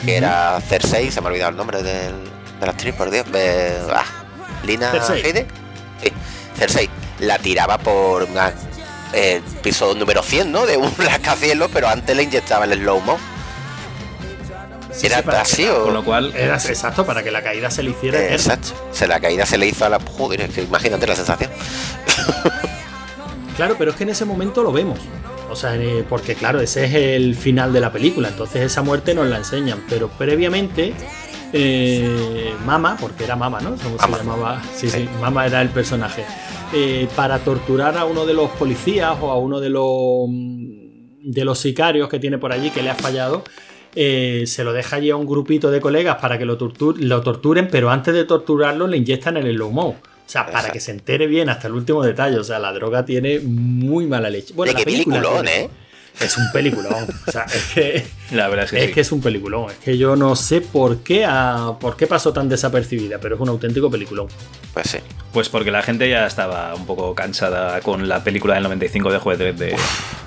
[0.05, 2.13] Que era Cersei, se me ha olvidado el nombre del,
[2.61, 3.31] de la actriz, por Dios.
[3.33, 4.05] de- ah,
[4.67, 5.47] Lina Cersei.
[6.03, 6.13] Sí,
[6.59, 6.91] Cersei.
[7.21, 8.53] La tiraba por una-
[9.13, 10.67] el piso número 100, ¿no?
[10.67, 13.19] De un rascacielos, pero antes le inyectaba el slow-mo.
[15.03, 15.85] ¿Era así o.?
[15.85, 18.37] Con lo cual, Era exacto, para que la caída se le hiciera eterna.
[18.37, 18.69] Exacto.
[18.93, 19.99] Se la caída se le hizo a la.
[20.01, 21.51] Joder, es que imagínate la sensación.
[23.57, 24.99] Claro, pero es que en ese momento lo vemos.
[25.49, 29.15] O sea, eh, porque claro, ese es el final de la película, entonces esa muerte
[29.15, 29.85] nos la enseñan.
[29.89, 30.93] Pero previamente,
[31.55, 33.77] eh, Mama, porque era Mama, ¿no?
[33.77, 34.17] ¿Cómo Mama.
[34.19, 34.63] se llamaba?
[34.75, 36.25] Sí, sí, Mama era el personaje.
[36.73, 41.59] Eh, para torturar a uno de los policías o a uno de los, de los
[41.59, 43.45] sicarios que tiene por allí que le ha fallado,
[43.95, 47.21] eh, se lo deja allí a un grupito de colegas para que lo, tortur- lo
[47.23, 49.89] torturen, pero antes de torturarlo le inyectan el slow mo.
[50.27, 52.39] O sea, para que se entere bien hasta el último detalle.
[52.39, 54.55] O sea, la droga tiene muy mala leche.
[54.55, 55.71] Bueno, la qué película peliculón, tiene- ¿eh?
[56.21, 57.07] Es un peliculón.
[57.27, 58.93] O sea, es que, la verdad es que es sí.
[58.93, 59.71] que es un peliculón.
[59.71, 63.41] Es que yo no sé por qué, a- por qué pasó tan desapercibida, pero es
[63.41, 64.29] un auténtico peliculón.
[64.73, 64.99] Pues sí.
[65.33, 69.19] Pues porque la gente ya estaba un poco cansada con la película del 95 de
[69.19, 69.77] Juez Dredd de,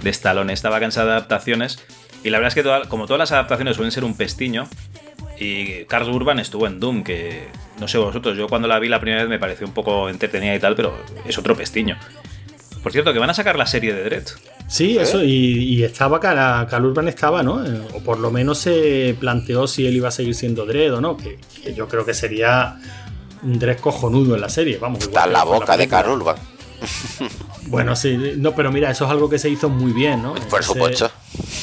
[0.03, 0.51] de Stallone.
[0.53, 1.79] Estaba cansada de adaptaciones.
[2.23, 4.67] Y la verdad es que toda- como todas las adaptaciones suelen ser un pestiño,
[5.39, 7.47] y Carl Urban estuvo en Doom, que
[7.79, 10.55] no sé vosotros, yo cuando la vi la primera vez me pareció un poco entretenida
[10.55, 11.97] y tal, pero es otro pestiño.
[12.81, 14.27] Por cierto, que van a sacar la serie de Dredd.
[14.67, 15.29] Sí, eso, y,
[15.75, 17.65] y estaba, Cal, Cal Urban estaba, ¿no?
[17.65, 21.01] Eh, O por lo menos se planteó si él iba a seguir siendo Dredd o
[21.01, 22.77] no, que, que yo creo que sería
[23.43, 24.99] un Dredd cojonudo en la serie, vamos.
[25.05, 25.87] igual Está la boca de.
[25.87, 26.35] Carl Urban.
[27.67, 30.35] Bueno, sí, no, pero mira, eso es algo que se hizo muy bien, ¿no?
[30.49, 31.11] Por Ese- supuesto.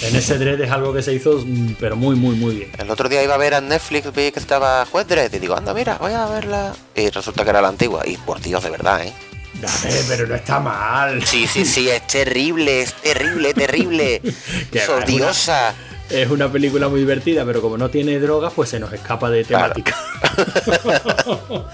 [0.02, 2.70] En ese Dredd es algo que se hizo, mm, pero muy, muy, muy bien.
[2.78, 5.56] El otro día iba a ver a Netflix, vi que estaba Juez Dredd y digo,
[5.56, 6.72] anda, mira, voy a verla.
[6.94, 8.02] Y resulta que era la antigua.
[8.06, 9.12] Y por Dios, de verdad, ¿eh?
[9.60, 11.24] Dame, pero no está mal.
[11.24, 14.20] Sí, sí, sí, es terrible, es terrible, terrible.
[14.72, 15.74] Es diosa.
[16.10, 19.44] Es una película muy divertida, pero como no tiene drogas, pues se nos escapa de
[19.44, 19.96] temática.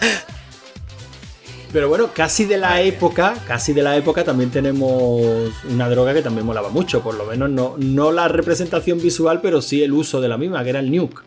[1.72, 6.22] pero bueno, casi de la época, casi de la época también tenemos una droga que
[6.22, 10.20] también molaba mucho, por lo menos no, no la representación visual, pero sí el uso
[10.20, 11.22] de la misma, que era el nuke.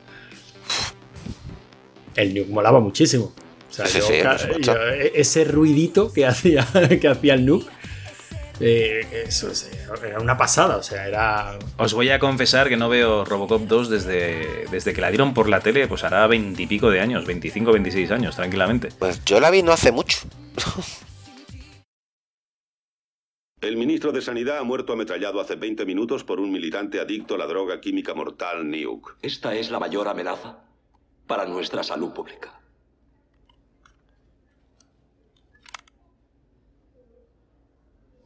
[2.16, 3.34] El nuke molaba muchísimo.
[3.74, 4.74] O sea, Sí, yo sí, ca- por supuesto.
[4.74, 4.80] yo-
[5.16, 6.68] ese ruidito que hacía,
[7.02, 7.66] que hacía el nuke,
[8.60, 9.68] eh, eso es-
[10.06, 13.90] era una pasada, o sea, era Os voy a confesar que no veo Robocop 2
[13.90, 18.12] desde, desde que la dieron por la tele, pues hará veintipico de años, 25, 26
[18.12, 18.90] años, tranquilamente.
[19.00, 20.20] Pues yo la vi no hace mucho.
[23.62, 27.38] El ministro de Sanidad ha muerto ametrallado hace 20 minutos por un militante adicto a
[27.38, 29.14] la droga química mortal Nuke.
[29.22, 30.58] Esta es la mayor amenaza
[31.28, 32.60] para nuestra salud pública.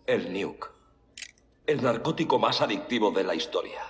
[0.08, 0.70] El Nuke.
[1.66, 3.82] El narcótico más adictivo de la historia.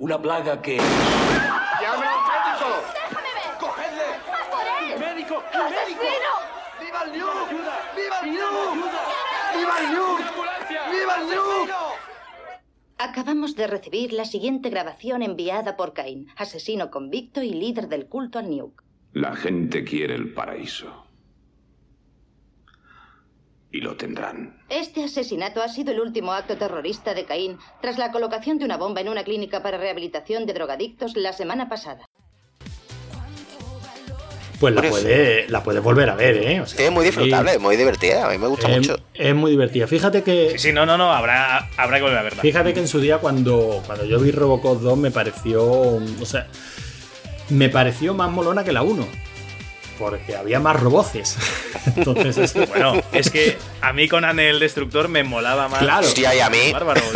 [0.00, 0.76] Una plaga que...
[0.76, 3.60] ¡Llame al médico!
[3.60, 4.98] ¡Cogedle!
[4.98, 5.44] ¡Médico!
[5.70, 6.02] ¡Médico!
[6.80, 7.54] ¡Viva el Nuke!
[7.94, 8.90] ¡Viva el Nuke!
[9.56, 10.24] ¡Viva el Nuke!
[10.90, 11.72] ¡Viva el Nuke!
[12.98, 18.40] Acabamos de recibir la siguiente grabación enviada por Cain, asesino convicto y líder del culto
[18.40, 18.82] al Nuke.
[19.12, 21.06] La gente quiere el paraíso.
[23.70, 24.63] Y lo tendrán.
[24.74, 28.76] Este asesinato ha sido el último acto terrorista de Caín tras la colocación de una
[28.76, 32.08] bomba en una clínica para rehabilitación de drogadictos la semana pasada.
[34.58, 36.60] Pues la puedes la puedes volver a ver, ¿eh?
[36.60, 38.26] O sea, Sí, es muy disfrutable, es muy divertida.
[38.26, 38.96] A mí me gusta es, mucho.
[39.14, 39.86] es muy divertida.
[39.86, 40.50] Fíjate que.
[40.52, 42.42] Sí, sí, no, no, no, habrá, habrá que volver a verla.
[42.42, 45.62] Fíjate que en su día cuando, cuando yo vi Robocop 2 me pareció.
[45.64, 46.48] O sea.
[47.48, 49.06] Me pareció más molona que la 1.
[49.98, 51.36] Porque había más roboces.
[51.96, 55.78] Entonces eso- Bueno, es que a mí Conan el Destructor me molaba más.
[55.80, 56.06] Claro.
[56.06, 56.72] Hostia, y a mí.
[56.72, 57.00] Bárbaro.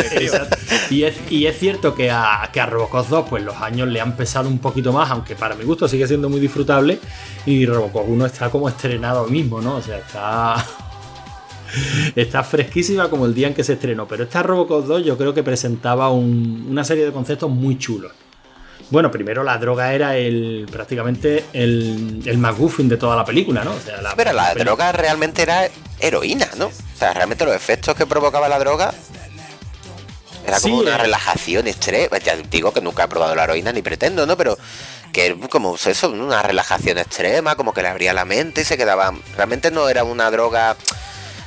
[0.91, 4.01] Y es, y es cierto que a, que a Robocop 2 pues los años le
[4.01, 6.99] han pesado un poquito más, aunque para mi gusto sigue siendo muy disfrutable.
[7.47, 9.77] Y Robocop 1 está como estrenado mismo, ¿no?
[9.77, 10.65] O sea, está.
[12.17, 14.07] está fresquísima como el día en que se estrenó.
[14.09, 18.13] Pero esta Robocop 2 yo creo que presentaba un- una serie de conceptos muy chulos.
[18.91, 23.73] Bueno, primero la droga era el prácticamente el, el McGuffin de toda la película, ¿no?
[23.73, 25.69] O sea, la, Pero la droga realmente era
[26.01, 26.67] heroína, ¿no?
[26.67, 28.95] O sea, realmente los efectos que provocaba la droga
[30.47, 30.99] era como Sí, una eh.
[30.99, 32.17] relajación extrema.
[32.19, 34.37] Ya digo que nunca he probado la heroína ni pretendo, ¿no?
[34.37, 34.57] Pero
[35.13, 39.13] que como eso, una relajación extrema, como que le abría la mente y se quedaba.
[39.37, 40.77] Realmente no era una droga.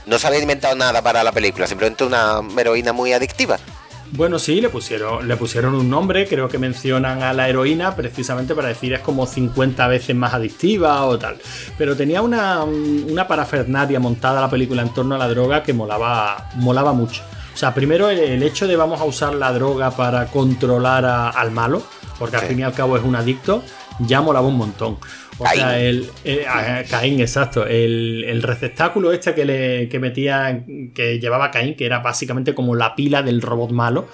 [0.05, 3.59] No se había inventado nada para la película, simplemente una heroína muy adictiva.
[4.13, 8.53] Bueno, sí, le pusieron, le pusieron un nombre, creo que mencionan a la heroína precisamente
[8.53, 11.37] para decir es como 50 veces más adictiva o tal.
[11.77, 16.49] Pero tenía una, una parafernalia montada la película en torno a la droga que molaba,
[16.55, 17.21] molaba mucho.
[17.53, 21.29] O sea, primero el, el hecho de vamos a usar la droga para controlar a-
[21.29, 21.81] al malo,
[22.19, 22.47] porque al Sí.
[22.49, 23.63] fin y al cabo es un adicto,
[23.99, 24.97] ya molaba un montón.
[25.37, 27.65] O sea, el, eh, a- Caín, exacto.
[27.65, 30.63] El, el receptáculo este que le que metía,
[30.93, 34.07] que llevaba Caín, que era básicamente como la pila del robot malo,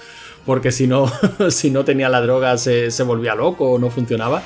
[0.45, 1.11] porque si no,
[1.49, 4.41] si no tenía la droga se, se volvía loco o no funcionaba.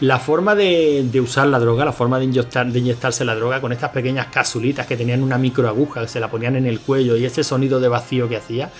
[0.00, 3.60] La forma de, de usar la droga, la forma de, inyectar, de inyectarse la droga
[3.60, 7.16] con estas pequeñas casulitas que tenían una microaguja que se la ponían en el cuello
[7.16, 8.70] y ese sonido de vacío que hacía,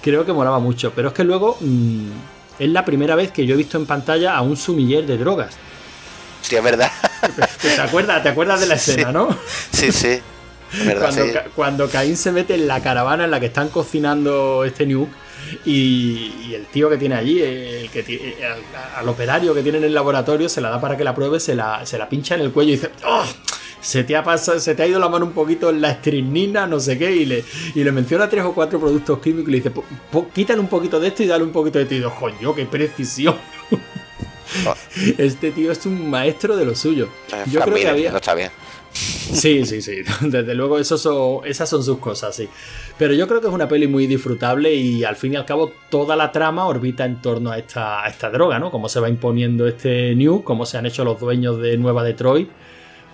[0.00, 0.92] creo que molaba mucho.
[0.94, 2.06] Pero es que luego mm,
[2.60, 5.54] es la primera vez que yo he visto en pantalla a un sumiller de drogas.
[6.42, 6.90] Sí, es verdad.
[7.62, 9.12] ¿Te acuerdas, ¿te acuerdas de la escena, Sí.
[9.12, 9.38] no?
[9.72, 10.20] Sí, sí.
[10.72, 11.38] Es verdad, cuando, sí.
[11.56, 15.10] Cuando Caín se mete en la caravana en la que están cocinando este nuke
[15.64, 18.60] y, y el tío que tiene allí, el que al,
[19.00, 21.54] al operario que tiene en el laboratorio, se la da para que la pruebe, se
[21.56, 23.24] la, se la pincha en el cuello y dice, ¡Oh!
[23.80, 26.66] Se te, ha pasado, se te ha ido la mano un poquito en la estrinina,
[26.66, 29.56] no sé qué, y le, y le menciona tres o cuatro productos químicos y le
[29.58, 31.94] dice, "Po- po- quítale un poquito de esto y dale un poquito de esto.
[31.94, 33.36] Y digo, coño, qué precisión.
[35.18, 37.08] Este tío es un maestro de lo suyo.
[37.32, 38.50] Eh, Yo creo que había, No está bien.
[38.92, 39.98] Sí, sí, sí.
[40.22, 42.48] Desde luego, eso son- esas son sus cosas, sí.
[42.98, 45.72] Pero yo creo que es una peli muy disfrutable y al fin y al cabo
[45.88, 48.70] toda la trama orbita en torno a esta, a esta droga, ¿no?
[48.72, 52.50] Cómo se va imponiendo este New, cómo se han hecho los dueños de Nueva Detroit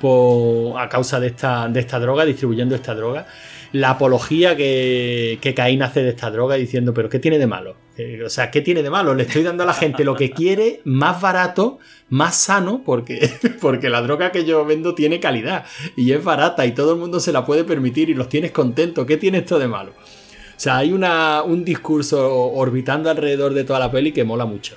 [0.00, 3.26] por- a causa de esta, de esta droga, distribuyendo esta droga.
[3.72, 7.76] La apología que, que Caín hace de esta droga diciendo, pero ¿qué tiene de malo?
[7.98, 9.14] Eh, o sea, ¿qué tiene de malo?
[9.14, 11.78] Le estoy dando a la gente lo que quiere, más barato,
[12.08, 13.28] más sano, porque,
[13.60, 15.64] porque la droga que yo vendo tiene calidad
[15.96, 19.04] y es barata y todo el mundo se la puede permitir y los tienes contentos.
[19.04, 19.92] ¿Qué tiene esto de malo?
[19.92, 24.76] O sea, hay una, un discurso orbitando alrededor de toda la peli que mola mucho.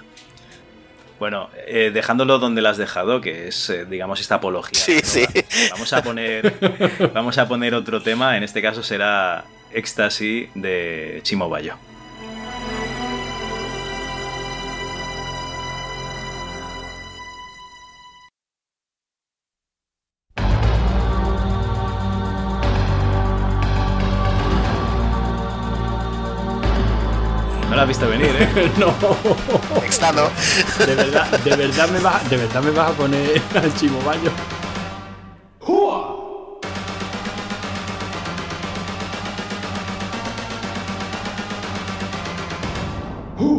[1.20, 4.80] Bueno, eh, dejándolo donde lo has dejado, que es, eh, digamos, esta apología.
[4.80, 5.26] Sí, sí.
[5.72, 6.54] Vamos a poner,
[7.14, 8.38] vamos a poner otro tema.
[8.38, 11.76] En este caso será Éxtasis de Chimo Bayo.
[27.80, 28.72] Has visto venir, ¿eh?
[28.78, 28.94] no.
[29.82, 30.24] Extano.
[30.86, 34.32] De verdad, de verdad me vas, de verdad me vas a poner al chimo baño.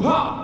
[0.00, 0.39] Chiquitan,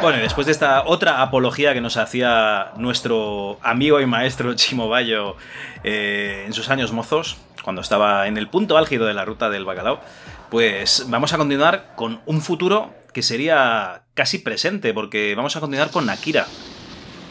[0.00, 4.88] Bueno, y después de esta otra apología que nos hacía nuestro amigo y maestro Chimo
[5.82, 9.64] eh, en sus años mozos, cuando estaba en el punto álgido de la ruta del
[9.64, 10.00] bacalao,
[10.50, 15.90] pues vamos a continuar con un futuro que sería casi presente, porque vamos a continuar
[15.90, 16.46] con Akira.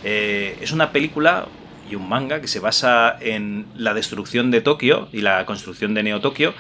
[0.04, 1.48] Eh, es una película
[1.90, 6.04] y un manga que se basa en la destrucción de Tokio y la construcción de
[6.04, 6.54] Neo Tokio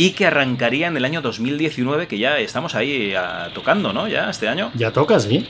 [0.00, 4.08] y que arrancaría en el año 2019, que ya estamos ahí ah, tocando, ¿no?
[4.08, 4.72] Ya este año.
[4.74, 5.46] Ya toca, sí.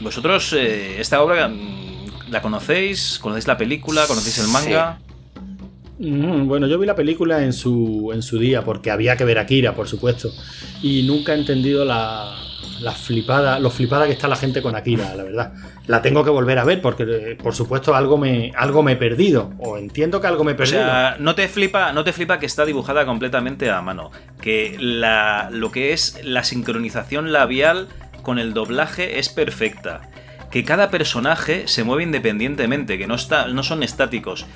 [0.00, 3.18] Vosotros, eh, esta obra, mm, ¿la conocéis?
[3.18, 4.04] ¿Conocéis la película?
[4.06, 4.98] ¿Conocéis el manga?
[5.98, 9.38] Mm, bueno, yo vi la película en su, en su día, porque había que ver
[9.38, 10.30] a Akira, por supuesto.
[10.82, 12.36] Y nunca he entendido la,
[12.84, 15.52] la flipada, lo flipada que está la gente con Akira, la verdad.
[15.86, 19.52] La tengo que volver a ver, porque por supuesto algo me, algo me he perdido.
[19.58, 20.78] O entiendo que algo me he O perdido.
[20.78, 24.10] sea, no te flipa, no te flipa que está dibujada completamente a mano.
[24.40, 27.88] Que la, lo que es la sincronización labial
[28.22, 30.02] con el doblaje es perfecta.
[30.50, 34.46] Que cada personaje se mueve independientemente, que no, está, no son estáticos.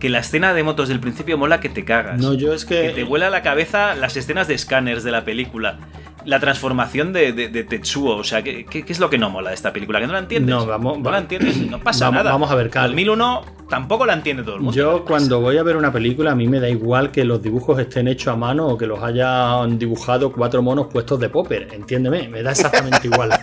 [0.00, 2.20] Que la escena de motos del principio mola que te cagas.
[2.20, 2.82] No, yo es que.
[2.82, 5.78] Que te vuela la cabeza las escenas de escáneres de la película.
[6.26, 8.16] La transformación de, de- de Tetsuo.
[8.16, 10.00] O sea, ¿qué, qué, qué es lo que no mola de esta película?
[10.00, 10.54] ¿Que no la entiendes?
[10.54, 12.32] No, vamos- No la entiendes, no pasa Vamos- nada.
[12.32, 12.90] vamos a ver, Cal.
[12.90, 14.76] 2001 tampoco la entiende todo el mundo.
[14.76, 17.78] Yo cuando voy a ver una película a mí me da igual que los dibujos
[17.80, 22.28] estén hechos a mano o que los hayan dibujado cuatro monos puestos de popper, entiéndeme,
[22.28, 23.30] me da exactamente igual.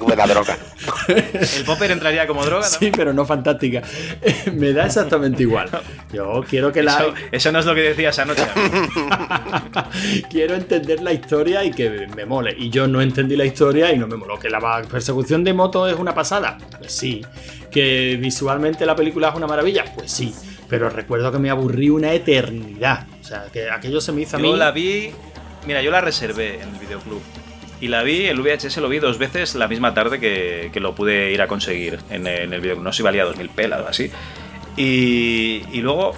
[0.00, 0.56] Como la droga.
[1.08, 2.62] ¿El popper entraría como droga?
[2.62, 3.82] Sí, pero no fantástica.
[4.54, 5.68] me da exactamente igual.
[6.10, 8.44] Yo quiero que la Eso, eso no es lo que decías anoche.
[10.30, 12.54] quiero entender la historia y que me mole.
[12.56, 14.38] Y yo no entendí la historia y no me moló.
[14.38, 17.24] Que la persecución de moto es una pasada, pues sí.
[17.70, 20.34] Que visualmente la película es una maravilla, pues sí.
[20.68, 23.06] Pero recuerdo que me aburrí una eternidad.
[23.20, 24.48] O sea, que aquello se me hizo a mí.
[24.48, 25.10] Yo la vi.
[25.66, 27.22] Mira, yo la reservé en el videoclub.
[27.80, 30.94] Y la vi, el VHS lo vi dos veces la misma tarde que, que lo
[30.94, 32.84] pude ir a conseguir en el, en el videoclub.
[32.84, 34.10] No sé si valía 2000 pelas o así.
[34.76, 36.14] Y, y luego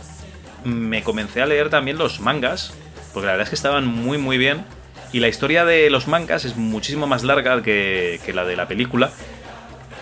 [0.65, 2.75] me comencé a leer también los mangas,
[3.13, 4.65] porque la verdad es que estaban muy, muy bien.
[5.13, 8.69] Y la historia de los mangas es muchísimo más larga que, que la de la
[8.69, 9.11] película.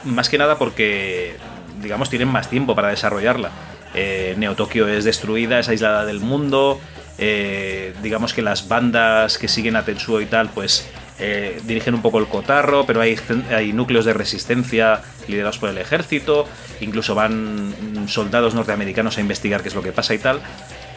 [0.04, 1.36] Más que nada porque,
[1.82, 3.50] digamos, tienen más tiempo para desarrollarla.
[3.94, 6.80] Eh, Neo Tokio es destruida, es aislada del mundo.
[7.16, 10.88] eh, digamos que las bandas que siguen a Tetsuo y tal, pues
[11.20, 13.16] eh, dirigen un poco el cotarro, pero hay,
[13.50, 16.48] hay núcleos de resistencia liderados por el ejército.
[16.80, 20.40] Incluso van soldados norteamericanos a investigar qué es lo que pasa y tal.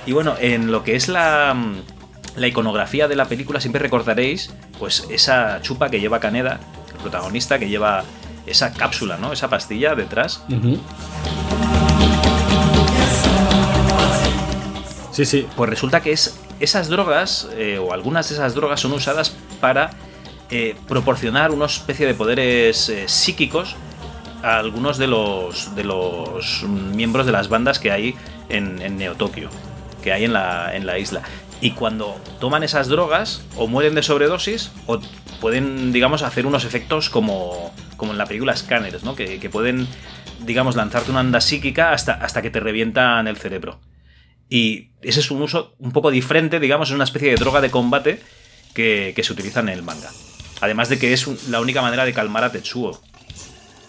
[0.08, 1.82] Y bueno, en lo que es la, mm,
[2.38, 6.60] la iconografía de la película, siempre recordaréis pues esa chupa que lleva Caneda,
[6.92, 8.04] el protagonista, que lleva
[8.46, 9.34] esa cápsula, ¿no?
[9.34, 10.44] Esa pastilla detrás.
[15.12, 15.48] Sí, sí.
[15.56, 19.90] Pues resulta que es esas drogas, eh, o algunas de esas drogas, son usadas para
[20.52, 23.76] eh, proporcionar una especie de poderes eh, psíquicos
[24.44, 28.16] a algunos de los, de los miembros de las bandas que hay
[28.50, 29.50] en, en Neo Tokio,
[30.04, 31.24] que hay en la, en la isla.
[31.60, 35.00] Y cuando toman esas drogas, o mueren de sobredosis, o
[35.42, 39.16] pueden, digamos, hacer unos efectos como, como en la película Scanners, ¿no?
[39.16, 39.88] Que, pueden,
[40.46, 43.80] digamos, lanzarte una onda psíquica hasta, hasta que te revientan el cerebro.
[44.50, 47.72] Y ese es un uso un poco diferente, digamos, es una especie de droga de
[47.72, 48.22] combate
[48.74, 50.12] que, se utiliza en el manga.
[50.62, 53.02] Además de que es la única manera de calmar a Tetsuo.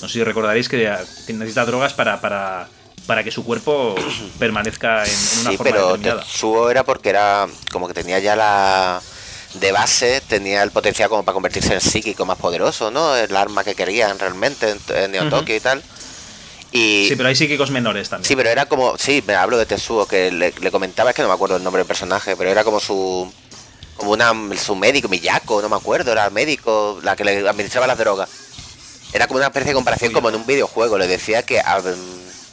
[0.01, 0.91] No sé si recordaréis que,
[1.27, 2.69] que necesita drogas para, para,
[3.09, 3.95] para que su cuerpo
[4.39, 6.23] permanezca en, en una Sí, forma pero determinada.
[6.23, 9.01] Tetsuo era porque era como que tenía ya la
[9.55, 13.17] de base, tenía el potencial como para convertirse en psíquico más poderoso, ¿no?
[13.17, 15.31] El arma que querían realmente en, en Neo Ujú.
[15.39, 15.83] Tokio y tal.
[16.71, 18.29] Y Sí, pero hay psíquicos menores también.
[18.29, 18.99] Sí, pero era como.
[18.99, 21.65] Sí, me hablo de Tetsuo, que le, le comentaba, es que no me acuerdo el
[21.65, 23.33] nombre del personaje, pero era como su.
[23.97, 24.33] Como una,
[24.63, 28.29] su médico, Miyako, no me acuerdo, era el médico, la que le administraba las drogas.
[29.15, 30.99] Era como una especie de comparación como en un videojuego.
[30.99, 31.59] Le decía que.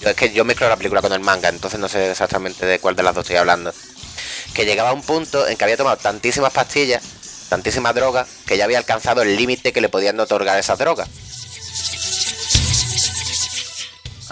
[0.01, 2.79] Yo- es que yo mezclo la película con el manga, entonces no sé exactamente de
[2.79, 3.73] cuál de las dos estoy hablando.
[4.53, 7.03] que llegaba a un punto en que había tomado tantísimas pastillas,
[7.49, 11.09] tantísima droga, que ya había alcanzado el límite que le podían otorgar esas drogas.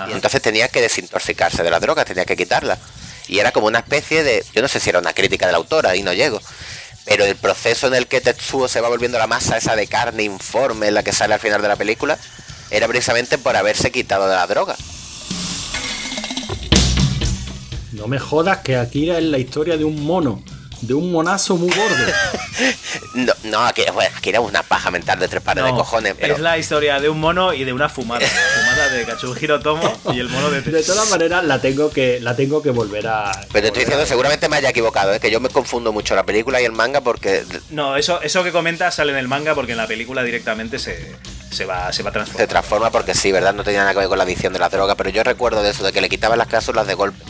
[0.10, 2.78] Y entonces tenía que desintoxicarse de las drogas, tenía que quitarla.
[3.28, 5.58] Y era como una especie de, yo no sé si era una crítica de la
[5.58, 6.42] autora, ahí no llego,
[7.06, 10.24] pero el proceso en el que Tetsuo se va volviendo la masa esa de carne
[10.24, 12.18] informe en la que sale al final de la película,
[12.70, 14.76] era precisamente por haberse quitado de la droga.
[17.94, 20.44] No me jodas que Akira es la historia de un mono,
[20.82, 21.96] de un monazo muy gordo.
[23.16, 23.60] No, no
[23.94, 27.00] bueno, aquí era una paja mental de tres pares de cojones, pero Es la historia
[27.00, 28.26] de un mono y de una fumada.
[28.56, 32.36] fumada de Katsuhiro Tomo y el mono de De todas maneras, la tengo que, la
[32.36, 33.32] tengo que volver a.
[33.52, 36.24] Pero te estoy diciendo, seguramente me haya equivocado, es que yo me confundo mucho la
[36.24, 39.72] película y el manga porque No, eso, eso que comentas sale en el manga porque
[39.72, 41.16] en la película directamente se,
[41.52, 42.42] se va, se va a transformar.
[42.42, 43.54] se transforma porque sí, ¿verdad?
[43.54, 45.72] No tenía nada que ver con la adicción de la droga, pero yo recuerdo de
[45.72, 47.24] eso, de que le quitaban las cláusulas de golpe.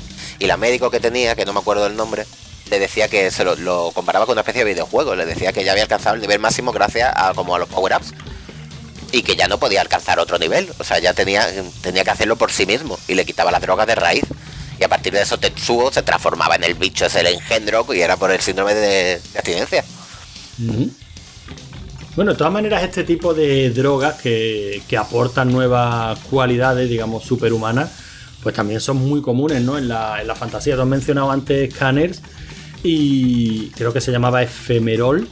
[0.43, 2.25] Y la médico que tenía, que no me acuerdo el nombre,
[2.69, 5.71] le decía que se lo, comparaba con una especie de videojuego, le decía que ya
[5.71, 8.13] había alcanzado el nivel máximo gracias a como a los power-ups.
[9.13, 11.47] Y que ya no podía alcanzar otro nivel, o sea, ya tenía,
[11.79, 14.25] tenía que hacerlo por sí mismo y le quitaba las drogas de raíz.
[14.77, 18.01] Y a partir de eso Tetsuo se transformaba en el bicho ese, el engendro, y
[18.01, 19.85] era por el síndrome de, de abstinencia.
[22.17, 27.91] Bueno, de todas maneras, este tipo de drogas que, que aportan nuevas cualidades, digamos, superhumanas,
[28.43, 29.77] pues también son muy comunes, ¿no?
[29.77, 30.75] En la, en la fantasía.
[30.75, 32.21] Tú has mencionado antes Scanners
[32.83, 35.27] y creo que se llamaba Efemerol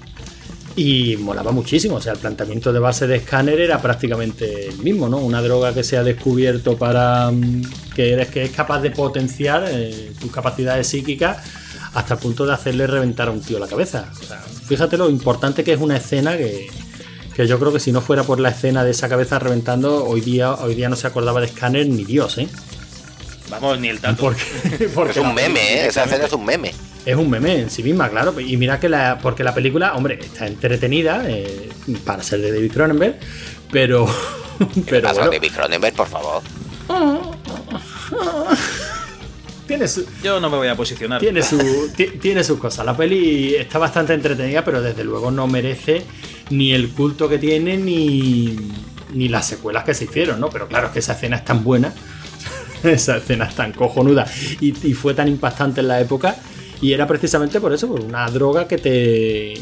[0.76, 1.96] y molaba muchísimo.
[1.96, 5.18] O sea, el planteamiento de base de Scanner era prácticamente el mismo, ¿no?
[5.18, 7.64] Una droga que se ha descubierto para mm,
[7.96, 11.38] que eres que es capaz de potenciar eh, tus capacidades psíquicas
[11.94, 14.10] hasta el punto de hacerle reventar a un tío la cabeza.
[14.12, 16.68] O sea, fíjate lo importante que es una escena que,
[17.36, 20.22] que yo creo que si no fuera por la escena de esa cabeza reventando, hoy
[20.22, 22.48] día, hoy día no se acordaba de Scanner ni Dios, ¿eh?
[23.52, 24.22] Vamos, ni el tanto.
[24.24, 24.44] Porque,
[24.96, 25.88] porque Es un meme, película ¿eh?
[25.88, 26.74] Esa escena es un meme.
[27.06, 28.40] Es un meme en sí misma, claro.
[28.40, 29.20] Y mira que la.
[29.22, 31.70] Porque la película, hombre, está entretenida eh,
[32.06, 33.20] para ser de David Cronenberg,
[33.72, 34.08] pero.
[34.88, 36.42] pero Pasa, bueno, David Cronenberg, por favor.
[39.68, 41.20] tiene su, Yo no me voy a posicionar.
[41.20, 42.86] tiene, su, ti- tiene sus cosas.
[42.86, 46.04] La peli está bastante entretenida, pero desde luego no merece
[46.50, 48.58] ni el culto que tiene ni,
[49.14, 50.50] ni las secuelas que se hicieron, ¿no?
[50.50, 51.94] Pero claro, es que esa escena es tan buena,
[52.90, 54.26] esa escena es tan cojonuda
[54.60, 56.36] y, y fue tan impactante en la época.
[56.82, 59.54] Y era precisamente por eso, por una droga que te.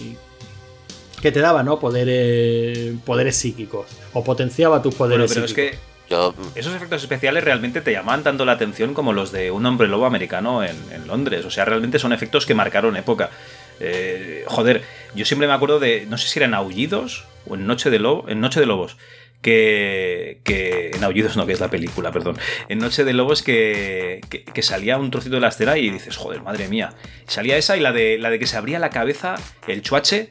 [1.22, 1.80] que te daba, ¿no?
[1.80, 2.96] Poderes.
[3.06, 3.88] poderes psíquicos.
[4.14, 5.90] O potenciaba tus Bueno, poderes pero es que
[6.56, 10.06] esos efectos especiales realmente te llamaban tanto la atención como los de un hombre lobo
[10.06, 11.46] americano en, en Londres.
[11.46, 13.30] O sea, realmente son efectos que marcaron época.
[13.80, 14.84] Eh, joder,
[15.16, 18.28] yo siempre me acuerdo de, no sé si eran Aullidos o en Noche de, Lobo,
[18.28, 18.98] en Noche de Lobos.
[19.42, 22.38] Que, que en Aullidos no, que es la película, perdón.
[22.68, 26.42] En Noche de Lobos que, que, salía un trocito de la escena y dices, joder,
[26.42, 26.94] madre mía.
[27.26, 29.36] Salía esa y la de, la de que se abría la cabeza
[29.68, 30.28] el chuache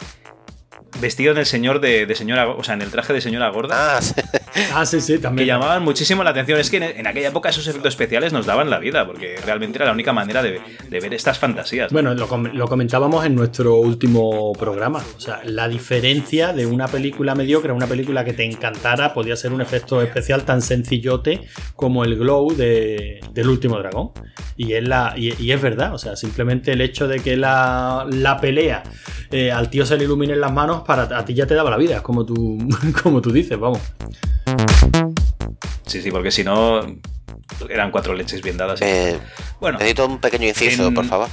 [1.00, 4.00] vestido en el señor de, de señora, o sea, en el traje de señora gorda.
[4.74, 5.46] Ah, sí, sí, Que también.
[5.46, 6.58] llamaban muchísimo la atención.
[6.58, 9.78] Es que en, en aquella época esos efectos especiales nos daban la vida, porque realmente
[9.78, 11.92] era la única manera de, de ver estas fantasías.
[11.92, 15.02] Bueno, lo, com- lo comentábamos en nuestro último programa.
[15.16, 19.36] O sea, la diferencia de una película mediocre a una película que te encantara podía
[19.36, 21.42] ser un efecto especial tan sencillote
[21.76, 24.10] como el glow de- del último dragón.
[24.56, 28.06] Y es, la, y, y es verdad, o sea, simplemente el hecho de que la,
[28.10, 28.82] la pelea
[29.30, 31.76] eh, al tío se le iluminen las manos, para a ti ya te daba la
[31.76, 32.58] vida, como tú,
[33.02, 33.80] como tú dices, vamos.
[35.86, 36.80] Sí, sí, porque si no
[37.68, 38.80] eran cuatro leches bien dadas.
[38.82, 39.18] Eh,
[39.60, 41.28] bueno, necesito un pequeño inciso, en- por favor.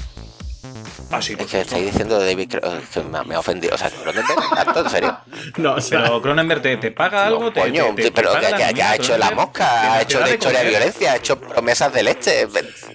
[1.11, 3.75] Ah, sí, es que estáis diciendo de David que me, ha ofendido.
[3.75, 4.79] O sea, Cronenberg, ¿tanto?
[4.81, 5.17] ¿En serio?
[5.57, 8.67] No, pero Cronenberg te, te paga algo, te, Coño, te- te- pero que, paga la
[8.67, 11.93] que- que ha hecho La Mosca, ha hecho de historia de violencia, ha hecho promesas
[11.93, 12.47] de leche.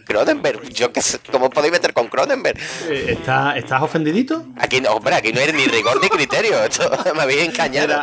[0.07, 2.59] Cronenberg, yo qué sé, ¿cómo podéis meter con Cronenberg?
[2.89, 4.45] Eh, ¿Está- ¿Estás ofendidito?
[4.59, 6.63] Aquí no, hombre, aquí no hay ni rigor ni criterio.
[6.65, 8.03] Esto me habéis engañado.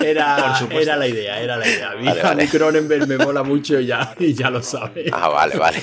[0.00, 1.94] Era, era la idea, era la idea.
[1.94, 2.42] Vale, a vale.
[2.44, 5.10] mí Cronenberg me mola mucho y ya, y ya lo sabes.
[5.12, 5.82] Ah, vale, vale.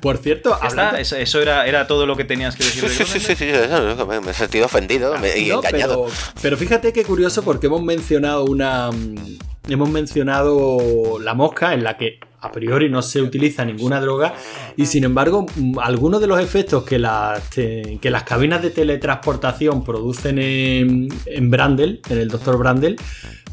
[0.00, 2.82] Por cierto, está, eso, eso era, era todo lo que tenías que decir.
[2.84, 6.04] de Sí, sí, sí, sí, eso, me, me he sentido ofendido me- y No, engañado.
[6.06, 8.90] Pero, pero fíjate qué curioso porque hemos mencionado una.
[8.90, 14.34] mm, Hemos mencionado la mosca en la que a priori no se utiliza ninguna droga
[14.76, 15.46] y sin embargo
[15.80, 22.00] algunos de los efectos que las, que las cabinas de teletransportación producen en, en Brandel,
[22.08, 22.58] en el Dr.
[22.58, 22.96] Brandel,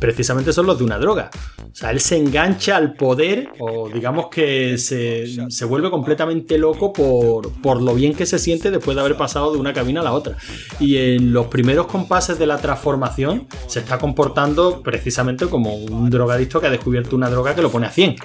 [0.02, 1.30] precisamente son los de una droga.
[1.60, 6.92] O sea, él se engancha al poder o digamos que se, se vuelve completamente loco
[6.92, 10.04] por, por lo bien que se siente después de haber pasado de una cabina a
[10.04, 10.36] la otra.
[10.80, 16.60] Y en los primeros compases de la transformación se está comportando precisamente como un drogadicto
[16.60, 18.16] que ha descubierto una droga que lo pone a 100.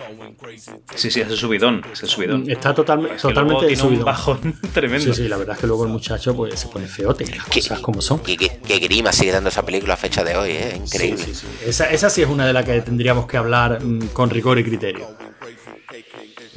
[0.95, 1.83] Sí, sí, es el subidón.
[1.93, 2.51] Es el subidón.
[2.51, 4.05] Está totalme- Es que luego totalmente tiene un subido.
[4.05, 5.15] bajón tremendo.
[5.15, 7.81] Sí, sí, la verdad es que luego el muchacho pues, se pone feote, las cosas
[7.81, 8.21] como son.
[8.21, 10.75] Qué, qué- qué grima sigue dando esa película a fecha de hoy, ¿eh?
[10.77, 11.25] Increíble.
[11.25, 11.69] Sí, sí, sí.
[11.69, 14.65] Esa, esa sí es una de las que tendríamos que hablar mm, con rigor y
[14.65, 15.09] criterio.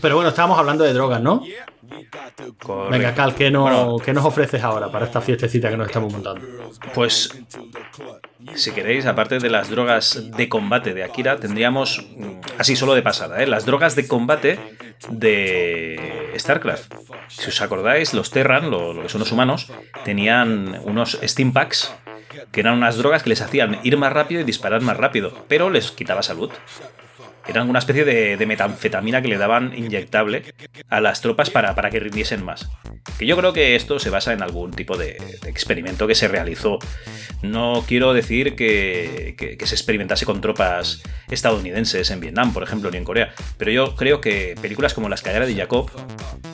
[0.02, 1.43] Pero bueno, estábamos hablando de drogas, ¿no?
[1.90, 2.90] Correcto.
[2.90, 6.12] Venga, Cal, ¿qué, no- Bueno, ¿qué nos ofreces ahora para esta fiestecita que nos estamos
[6.14, 6.46] montando?
[6.94, 7.38] Pues,
[8.56, 13.02] si queréis, aparte de las drogas de combate de Akira, tendríamos, mm, así solo de
[13.02, 13.48] pasada, ¿eh?
[13.48, 14.60] las drogas de combate
[15.10, 16.94] de StarCraft.
[17.28, 19.72] Si os acordáis, los Terran, lo, lo que son los humanos,
[20.04, 21.94] tenían unos Steam Packs
[22.52, 25.70] que eran unas drogas que les hacían ir más rápido y disparar más rápido, pero
[25.70, 26.52] les quitaba salud.
[27.48, 30.44] Eran una especie de, metanfetamina que le daban inyectable
[30.90, 32.70] a las tropas para, para que rindiesen más.
[33.18, 36.78] Que yo creo que esto se basa en algún tipo de, experimento que se realizó.
[37.42, 42.98] No quiero decir que, que- se experimentase con tropas estadounidenses en Vietnam, por ejemplo, ni
[42.98, 43.34] en Corea.
[43.58, 45.92] Pero yo creo que películas como La escalera de Jacob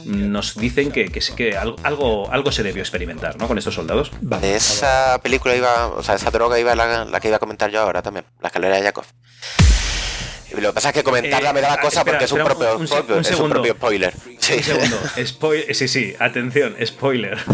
[0.06, 3.48] nos dicen que, que sí que algo, algo, se debió experimentar ¿no?
[3.48, 4.12] con estos soldados.
[4.44, 7.82] Esa película iba, o sea, esa droga iba la, la que iba a comentar yo
[7.82, 9.06] ahora también, la escalera de Yakov.
[10.62, 12.43] Lo que pasa es que comentarla Eh, me da ah, cosa espera, porque es un,
[12.43, 13.53] propio, un un es un segundo.
[13.56, 14.14] propio spoiler.
[14.39, 14.53] Sí.
[14.56, 14.99] Un segundo.
[15.18, 17.38] Spoil- sí, sí, atención, spoiler.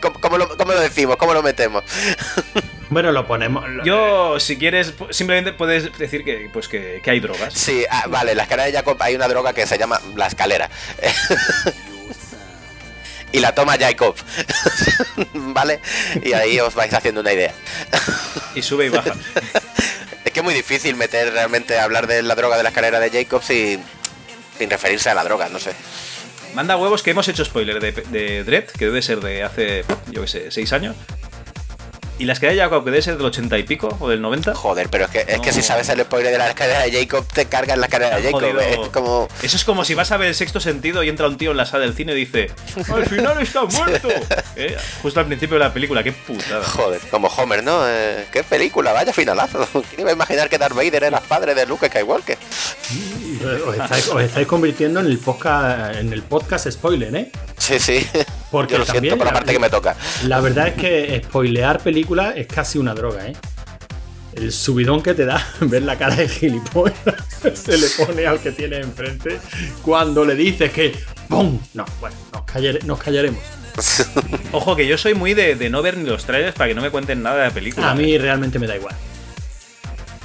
[0.00, 1.16] ¿Cómo, cómo lo, cómo lo decimos?
[1.16, 1.84] ¿Cómo lo metemos?
[2.92, 3.64] Bueno, lo ponemos.
[3.84, 7.54] Yo, si quieres, simplemente puedes decir que, pues que, que hay drogas.
[7.54, 10.68] Sí, ah, vale, la escalera de Jacob hay una droga que se llama la escalera.
[13.30, 14.16] y la toma Jacob.
[15.34, 15.78] ¿Vale?
[16.20, 17.54] Y ahí os vais haciendo una idea.
[18.56, 19.14] Y sube y baja.
[20.24, 23.10] Es que es muy difícil meter realmente hablar de la droga de la escalera de
[23.10, 23.82] Jacob sin,
[24.58, 25.72] sin referirse a la droga, no sé.
[26.54, 30.22] Manda huevos que hemos hecho spoiler de, de Dread, que debe ser de hace, yo
[30.22, 30.96] qué sé, 6 años.
[32.20, 34.54] Y la escalera de Jacob, que debe ser del 80 y pico o del 90.
[34.54, 37.24] Joder, pero es que, es que si sabes el spoiler de la escalera de Jacob,
[37.32, 38.40] te cargas la escalera de Jacob.
[38.42, 38.60] Jodido.
[38.60, 39.28] Es como.
[39.42, 41.56] Eso es como si vas a ver el sexto sentido y entra un tío en
[41.56, 42.50] la sala del cine y dice:
[42.94, 44.08] ¡Al final está muerto!
[44.56, 46.62] Eh, Justo al principio de la película, qué putada.
[46.62, 47.88] Joder, como Homer, ¿no?
[47.88, 48.92] Eh, ¿Qué película?
[48.92, 49.66] Vaya finalazo.
[49.88, 52.36] ¿Quién iba a imaginar que Darth Vader era padre de Luke Skywalker?
[53.66, 57.30] Os estáis, os estáis convirtiendo en el podcast, en el podcast spoiler, ¿eh?
[57.56, 58.06] Sí, sí.
[58.50, 59.96] Porque Yo lo también siento por la la- parte que me toca.
[60.24, 63.32] La verdad es que spoilear películas es casi una droga, ¿eh?
[64.34, 66.96] El subidón que te da ver la cara de gilipollas
[67.54, 69.38] se le pone al que tiene enfrente
[69.82, 70.94] cuando le dices que
[71.28, 71.58] ¡Pum!
[71.74, 73.40] No, bueno, nos, callar- nos callaremos.
[74.52, 76.82] Ojo, que yo soy muy de, de no ver ni los trailers para que no
[76.82, 77.90] me cuenten nada de la película.
[77.90, 78.94] A mí realmente me da igual.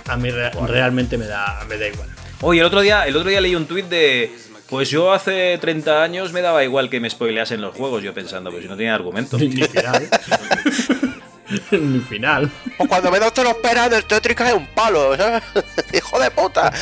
[0.08, 2.10] A mí re- realmente me da, me da igual.
[2.42, 4.32] Oye, el otro día, el otro día leí un tuit de.
[4.70, 8.50] Pues yo hace 30 años me daba igual que me spoileasen los juegos, yo pensando,
[8.50, 9.38] pues si no tiene argumento.
[11.72, 12.50] Ni final.
[12.78, 15.44] O cuando menos te lo esperas, el Tetris cae un palo, ¿sabes?
[15.94, 16.72] ¡Hijo de puta!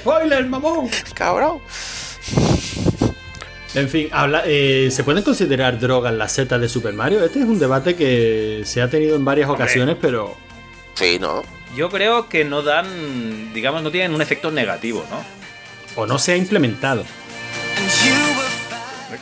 [0.00, 0.90] ¡Spoiler, mamón!
[1.14, 1.60] ¡Cabrón!
[3.74, 7.24] En fin, habla- eh, ¿se pueden considerar drogas las setas de Super Mario?
[7.24, 10.36] Este es un debate que se ha tenido en varias ocasiones, pero
[10.94, 11.42] Sí, ¿no?
[11.76, 15.40] Yo creo que no dan, digamos, no tienen un efecto negativo, ¿no?
[15.96, 17.04] o no se ha implementado.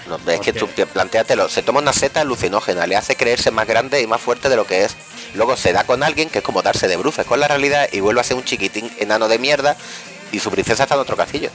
[0.09, 4.01] No, es que tú plantéatelo, se toma una seta alucinógena, le hace creerse más grande
[4.03, 4.97] y más fuerte de lo que es.
[5.35, 8.01] Luego se da con alguien que es como darse de bruces con la realidad y
[8.01, 9.77] vuelve a ser un chiquitín enano de mierda
[10.33, 11.51] y su princesa está en otro castillo.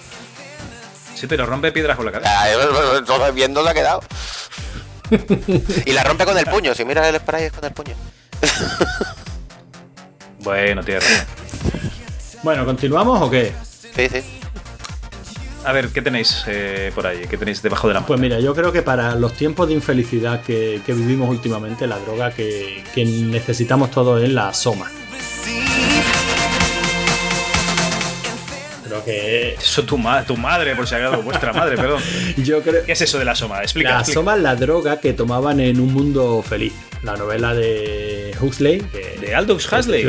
[1.15, 2.31] Sí, pero rompe piedras con la cabeza.
[2.35, 2.47] Ah,
[2.97, 4.01] Entonces viendo se ha quedado.
[5.85, 7.95] y la rompe con el puño, si miras el spray es con el puño.
[10.39, 11.05] Bueno, tierra.
[12.41, 13.53] Bueno, ¿continuamos o qué?
[13.95, 14.42] Sí, sí.
[15.65, 17.21] A ver, ¿qué tenéis eh, por ahí?
[17.29, 20.41] ¿Qué tenéis debajo de la Pues mira, yo creo que para los tiempos de infelicidad
[20.41, 24.91] que, que vivimos últimamente, la droga que, que necesitamos todos es la soma.
[28.85, 32.01] Creo que Eso tu, ma- tu madre, por si acaso, vuestra madre, perdón.
[32.37, 33.61] yo creo ¿Qué es eso de la soma?
[33.61, 33.91] Explica.
[33.91, 34.19] la explica.
[34.19, 36.73] soma es la droga que tomaban en un mundo feliz.
[37.03, 38.81] La novela de Huxley.
[38.81, 40.05] que- De Aldous Huxley.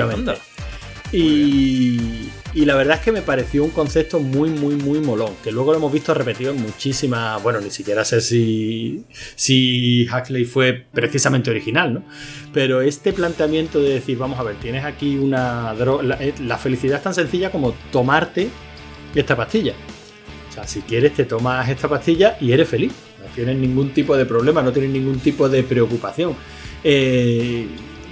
[1.12, 2.23] Y,
[2.54, 5.32] y la verdad es que me pareció un concepto muy, muy, muy molón.
[5.42, 7.42] Que luego lo hemos visto repetido en muchísimas.
[7.42, 12.04] Bueno, ni siquiera sé si, si Huxley fue precisamente original, ¿no?
[12.52, 16.04] Pero este planteamiento de decir, vamos a ver, tienes aquí una droga.
[16.04, 18.48] La, eh, la felicidad es tan sencilla como tomarte
[19.16, 19.74] esta pastilla.
[20.48, 22.92] O sea, si quieres, te tomas esta pastilla y eres feliz.
[23.18, 26.36] No tienes ningún tipo de problema, no tienes ningún tipo de preocupación.
[26.84, 27.66] Eh,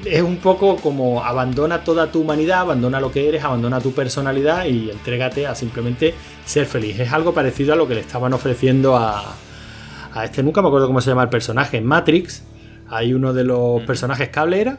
[0.05, 4.65] es un poco como abandona toda tu humanidad, abandona lo que eres, abandona tu personalidad
[4.67, 6.99] y entrégate a simplemente ser feliz.
[6.99, 9.35] Es algo parecido a lo que le estaban ofreciendo a,
[10.13, 12.43] a este, nunca me acuerdo cómo se llama el personaje, en Matrix.
[12.91, 14.79] Hay uno de los personajes cable era.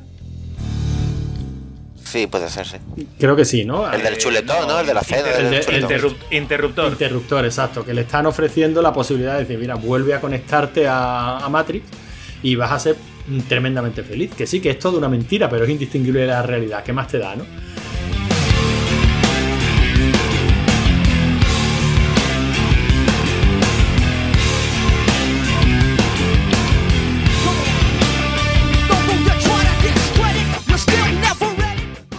[2.04, 2.78] Sí, puede ser, sí.
[3.18, 3.92] Creo que sí, ¿no?
[3.92, 4.80] El del chuletón, ¿no?
[4.82, 5.30] El de la cena.
[5.32, 6.92] el del de- interruptor.
[6.92, 7.84] Interruptor, exacto.
[7.84, 11.86] Que le están ofreciendo la posibilidad de decir, mira, vuelve a conectarte a, a Matrix
[12.44, 12.96] y vas a ser
[13.48, 14.34] tremendamente feliz.
[14.36, 16.84] Que sí, que es toda una mentira, pero es indistinguible de la realidad.
[16.84, 17.46] ¿Qué más te da, no?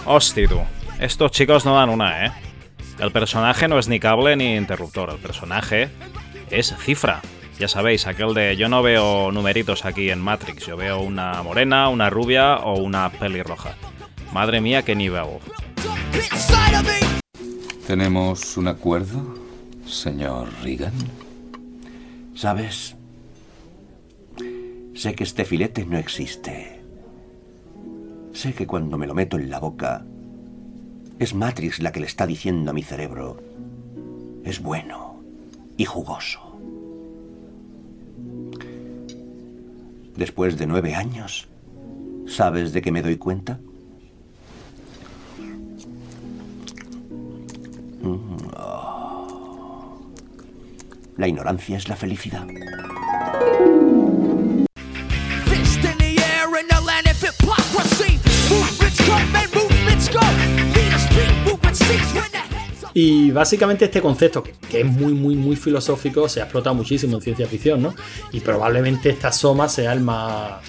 [0.07, 0.61] Hostia, tú.
[0.99, 2.31] Estos chicos no dan una, ¿eh?
[2.99, 5.09] El personaje no es ni cable ni interruptor.
[5.09, 5.89] El personaje
[6.51, 7.21] es cifra.
[7.57, 10.65] Ya sabéis, aquel de yo no veo numeritos aquí en Matrix.
[10.65, 13.75] Yo veo una morena, una rubia o una pelirroja.
[14.33, 15.39] Madre mía, qué nivel.
[17.87, 19.35] ¿Tenemos un acuerdo,
[19.85, 20.93] señor Regan?
[22.33, 22.95] ¿Sabes?
[24.93, 26.81] Sé que este filete no existe.
[28.33, 30.03] Sé que cuando me lo meto en la boca,
[31.19, 33.37] es Matrix la que le está diciendo a mi cerebro,
[34.43, 35.23] es bueno
[35.77, 36.44] y jugoso.
[40.15, 41.47] Después de nueve años,
[42.25, 43.59] ¿sabes de qué me doy cuenta?
[48.01, 49.99] Mm, oh.
[51.17, 52.47] La ignorancia es la felicidad.
[55.45, 58.19] Fist in the air in the land of hypocrisy.
[58.49, 59.64] Movements come and movements
[62.97, 67.21] Y básicamente este concepto, que, es muy, muy, muy filosófico, se ha explotado muchísimo en
[67.21, 67.93] ciencia ficción, ¿no?
[68.31, 70.61] Y probablemente esta soma sea el más,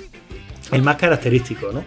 [0.72, 1.84] el más característico, ¿no?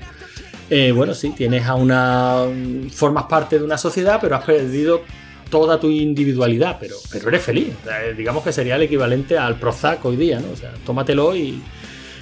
[0.69, 2.45] Eh, bueno, sí, tienes a una.
[2.89, 5.01] formas parte de una sociedad, pero has perdido
[5.49, 7.73] toda tu individualidad, pero, pero eres feliz.
[7.91, 10.51] Eh, digamos que sería el equivalente al Prozac hoy día, ¿no?
[10.53, 11.61] O sea, tómatelo y,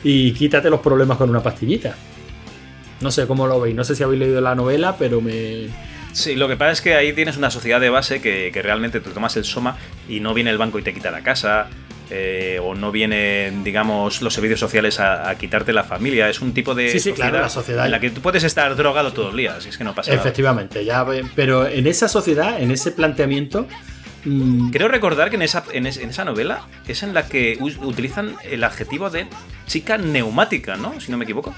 [0.03, 1.95] y quítate los problemas con una pastillita.
[2.99, 5.67] No sé cómo lo veis, no sé si habéis leído la novela, pero me.
[6.17, 8.99] Sí, lo que pasa es que ahí tienes una sociedad de base que, que realmente
[8.99, 9.77] te tomas el soma
[10.09, 11.67] y no viene el banco y te quita la casa.
[12.09, 16.29] eh, o no vienen, digamos, los servicios sociales a, a quitarte la familia.
[16.29, 18.73] Es un tipo de Sí, sí, claro, la sociedad- en la que tú puedes estar
[18.77, 20.21] drogado todo el día, si es que no pasa nada.
[20.23, 23.67] Efectivamente, ya, ve- pero en esa sociedad, en ese planteamiento,
[24.23, 27.57] mm, Creo recordar que en esa, en es- en esa novela es en la que
[27.81, 29.27] utilizan el adjetivo de
[29.67, 30.99] chica neumática, ¿no?
[31.01, 31.53] Si no me equivoco.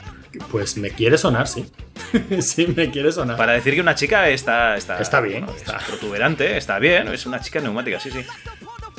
[0.52, 1.66] Pues me quiere sonar, sí.
[2.42, 3.38] sí, me quiere sonar.
[3.38, 4.76] Para decir que una chica está.
[4.78, 8.20] Está, Está bien, bueno, es protuberante, está bien, es una chica neumática, sí, sí.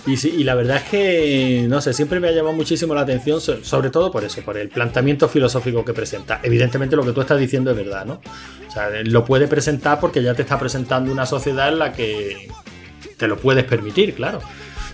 [0.06, 3.02] Y, sí, y la verdad es que, no sé, siempre me ha llamado muchísimo la
[3.02, 6.40] atención, so- sobre todo por eso, por el planteamiento filosófico que presenta.
[6.42, 8.22] Evidentemente lo que tú estás diciendo es verdad, ¿no?
[8.66, 12.48] O sea, lo puede presentar porque ya te está presentando una sociedad en la que
[13.18, 14.40] te lo puedes permitir, claro.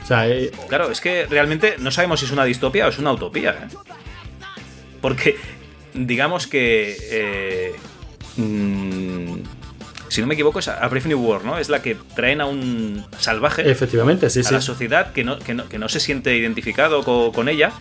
[0.03, 2.99] O sea, eh, Claro, es que realmente no sabemos si es una distopía o es
[2.99, 3.51] una utopía.
[3.53, 3.77] ¿eh?
[5.01, 5.37] Porque,
[5.97, 6.97] digamos que.
[7.11, 7.73] eh,
[8.37, 9.35] mm,
[10.09, 11.59] si no me equivoco, es a Brave New World, ¿no?
[11.59, 13.69] Es la que traen a un salvaje.
[13.71, 14.55] Efectivamente, sí, a sí.
[14.55, 17.73] la sociedad que no, que no, que no se siente identificado co- con, ella.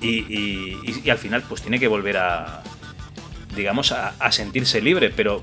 [0.00, 2.62] Y, y- y- y al final, pues tiene que volver a.
[3.54, 5.10] Digamos, a, a sentirse libre.
[5.14, 5.42] Pero.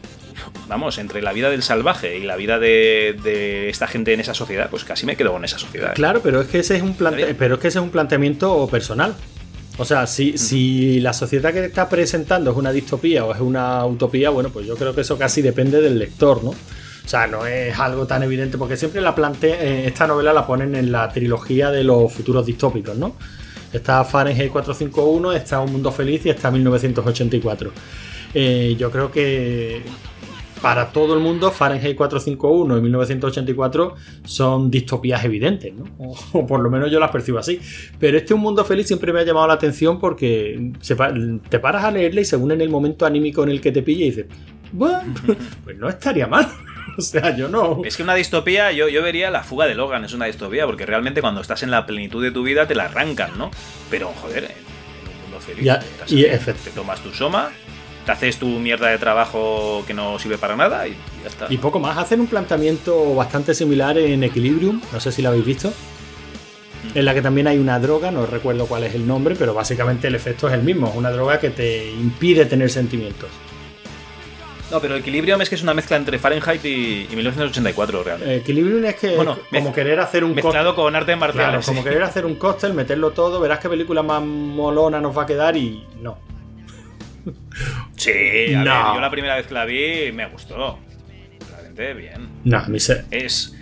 [0.67, 4.33] Vamos, entre la vida del salvaje y la vida de, de esta gente en esa
[4.33, 5.91] sociedad, pues casi me quedo con esa sociedad.
[5.91, 5.93] ¿eh?
[5.95, 8.67] Claro, pero es que ese es un plante- pero es que ese es un planteamiento
[8.69, 9.15] personal.
[9.77, 13.85] O sea, si, si la sociedad que está presentando es una distopía o es una
[13.85, 16.51] utopía, bueno, pues yo creo que eso casi depende del lector, ¿no?
[16.51, 20.47] O sea, no es algo tan evidente, porque siempre la plante eh, esta novela la
[20.47, 23.15] ponen en la trilogía de los futuros distópicos, ¿no?
[23.71, 27.71] Está Fahrenheit 451, está Un Mundo Feliz y está 1984.
[28.33, 29.83] Eh, yo creo que
[30.65, 35.83] para todo el mundo Fahrenheit 451 y 1984 son distopías evidentes, ¿no?
[35.99, 37.59] O, o por lo menos yo las percibo así.
[37.99, 40.95] Pero este Un Mundo Feliz siempre me ha llamado la atención porque se
[41.49, 44.05] te paras a leerle y según en el momento anímico en el que te pilla
[44.05, 44.25] y dices,
[44.71, 45.13] bueno,
[45.63, 46.47] pues no estaría mal.
[46.97, 47.81] O sea, yo no...
[47.83, 50.85] Es que una distopía, yo, yo vería la fuga de Logan, es una distopía, porque
[50.85, 53.51] realmente cuando estás en la plenitud de tu vida te la arrancan, ¿no?
[53.89, 55.65] Pero, joder, en un mundo feliz,
[56.07, 57.49] y efect- te tomas tu soma,
[58.05, 60.91] te haces tu mierda de trabajo que no sirve para nada y
[61.23, 61.47] ya está.
[61.49, 65.45] Y poco más, hacen un planteamiento bastante similar en Equilibrium, no sé si lo habéis
[65.45, 65.73] visto,
[66.93, 70.07] en la que también hay una droga, no recuerdo cuál es el nombre, pero básicamente
[70.07, 73.29] el efecto es el mismo, es una droga que te impide tener sentimientos.
[74.71, 78.35] No, pero Equilibrium es que es una mezcla entre Fahrenheit y, y 1984, realmente.
[78.37, 80.83] Equilibrium es que Bueno, como querer hacer un mezclado cóctel.
[80.85, 84.23] con artes marciales, Claro, como querer hacer un cóctel, meterlo todo, verás qué película más
[84.23, 86.17] molona nos va a quedar y no.
[87.95, 88.73] Sí, a No.
[88.85, 90.79] ver, yo la primera vez que la vi me gustó.
[91.49, 92.29] Realmente bien.
[92.43, 93.05] No, a mí se...
[93.11, 93.53] Es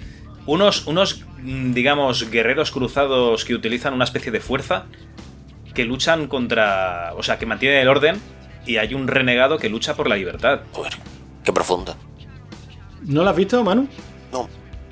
[0.45, 4.86] unos, unos, mm, digamos, guerreros cruzados que utilizan una especie de fuerza
[5.74, 7.14] que luchan contra.
[7.16, 8.20] O sea, que mantienen el orden
[8.66, 10.61] y hay un renegado que lucha por la libertad.
[11.43, 11.95] Qué profundo.
[13.03, 13.88] ¿No lo has visto, Manu?
[14.32, 14.47] No.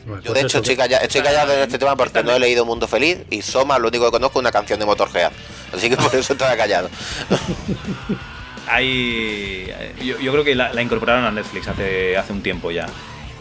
[0.08, 2.66] Pues Yo de hecho estoy, calla- estoy callado en este tema porque no he leído
[2.66, 5.32] Mundo Feliz y Soma lo único que conozco es una canción de Motorhead.
[5.74, 6.90] Así que por eso estoy callado.
[8.72, 9.66] Hay.
[9.70, 12.88] eh, Yo, yo creo que la, la incorporaron a Netflix hace, hace un tiempo ya.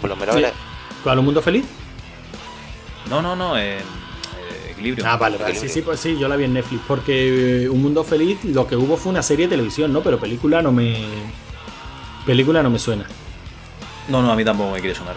[0.00, 0.42] Por lo menos Sí.
[1.02, 1.64] ¿Cuál, un mundo feliz?
[3.08, 3.80] No, no, no, en eh,
[4.72, 5.04] Equilibrio.
[5.06, 5.54] Ah, vale, vale.
[5.54, 6.82] Sí, sí, pues sí, yo la vi en Netflix.
[6.86, 10.02] Porque eh, Un Mundo Feliz lo que hubo fue una serie de televisión, ¿no?
[10.02, 10.96] Pero película no me.
[12.26, 13.04] Película no me suena.
[14.08, 15.16] No, no, a mí tampoco me quiere sonar.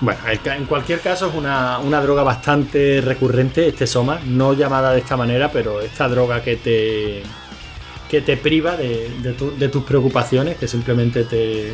[0.00, 4.98] Bueno, en cualquier caso es una, una droga bastante recurrente, este Soma, no llamada de
[4.98, 7.22] esta manera, pero esta droga que te
[8.10, 11.72] que te priva de, de tu- de tus preocupaciones, que simplemente te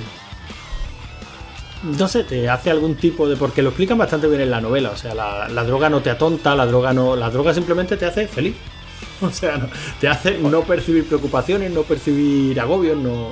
[1.82, 4.90] no sé, te hace algún tipo de porque lo explican bastante bien en la novela,
[4.90, 8.06] o sea, la, la droga no te atonta, la droga no, la droga simplemente te
[8.06, 8.54] hace feliz,
[9.20, 9.68] o sea, no-
[10.00, 13.30] te hace no percibir preocupaciones, no percibir agobios, no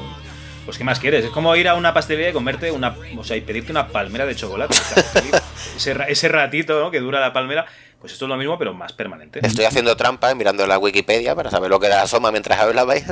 [0.65, 1.25] Pues, ¿qué más quieres?
[1.25, 2.95] Es como ir a una pastelería y comerte una.
[3.17, 4.75] O sea, y pedirte una palmera de chocolate.
[4.75, 5.23] O sea,
[5.77, 6.91] ese, ese ratito ¿no?
[6.91, 7.67] que dura la palmera,
[8.01, 9.41] pues esto es lo mismo, pero más permanente.
[9.47, 13.05] Estoy haciendo trampa eh, mirando la Wikipedia para saber lo que era Soma mientras hablabais.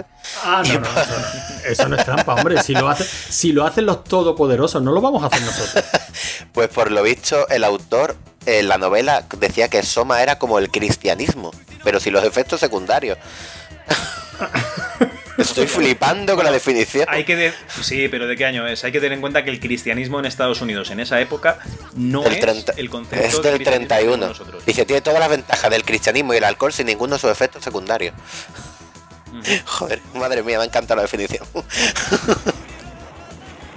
[0.42, 2.62] Ah, no, no, eso, no- eso no es trampa, hombre.
[2.62, 5.84] Si lo, hace, si lo hacen los todopoderosos, no lo vamos a hacer nosotros.
[6.52, 8.16] Pues por lo visto, el autor
[8.46, 11.52] en la novela decía que Soma era como el cristianismo,
[11.84, 13.18] pero sin los efectos secundarios.
[15.38, 17.06] Estoy flipando con la definición.
[17.08, 18.84] Hay que de- Sí, pero ¿de qué año es?
[18.84, 21.58] Hay que tener en cuenta que el cristianismo en Estados Unidos en esa época
[21.94, 24.12] no El es 30 el concepto Es de del cristianismo que 31.
[24.16, 24.66] tenemos nosotros.
[24.66, 27.62] Dice, tiene todas las ventajas del cristianismo y el alcohol sin ninguno de sus efectos
[27.64, 28.14] secundarios.
[29.64, 31.46] Joder, madre mía, me encanta la definición.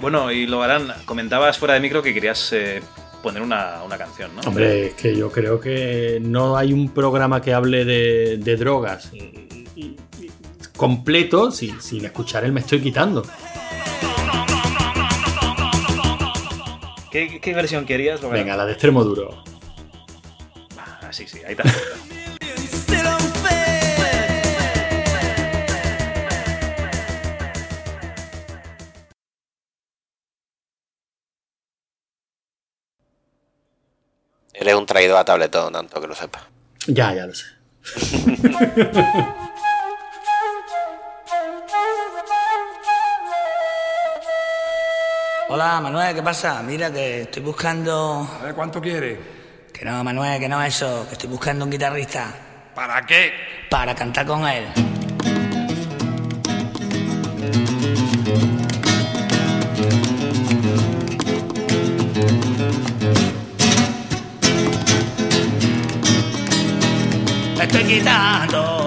[0.00, 0.92] Bueno, y lo harán.
[1.04, 2.82] Comentabas fuera de micro que querías eh,
[3.22, 4.40] poner una, una canción, ¿no?
[4.42, 9.10] Hombre, es que yo creo que no hay un programa que hable de, de drogas
[9.12, 9.96] y- y- y
[10.82, 13.22] completo sin, sin escuchar el Me Estoy Quitando.
[17.08, 18.20] ¿Qué, qué versión querías?
[18.28, 19.44] Venga, la de extremo duro.
[20.76, 21.62] Ah, sí, sí, ahí está.
[34.52, 36.48] Eres un traidor a tabletón, tanto que lo sepa.
[36.88, 37.46] Ya, ya lo sé.
[45.54, 46.62] Hola, Manuel, ¿qué pasa?
[46.62, 48.26] Mira que estoy buscando...
[48.40, 49.18] A ver, ¿cuánto quieres?
[49.70, 52.32] Que no, Manuel, que no eso, que estoy buscando un guitarrista.
[52.74, 53.34] ¿Para qué?
[53.68, 54.64] Para cantar con él.
[67.60, 68.81] Estoy quitando.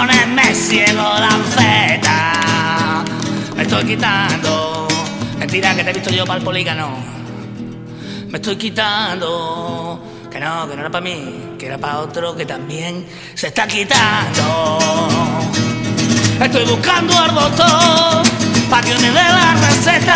[0.00, 3.04] Farmacia y ponerme ciego la feta.
[3.56, 4.88] Me estoy quitando.
[5.38, 6.88] Mentira que te he visto yo para el polígono.
[8.28, 10.02] Me estoy quitando.
[10.30, 13.66] Que no, que no era para mí, que era para otro que también se está
[13.66, 14.78] quitando.
[16.40, 18.22] Estoy buscando al doctor
[18.70, 20.14] para que me dé la receta.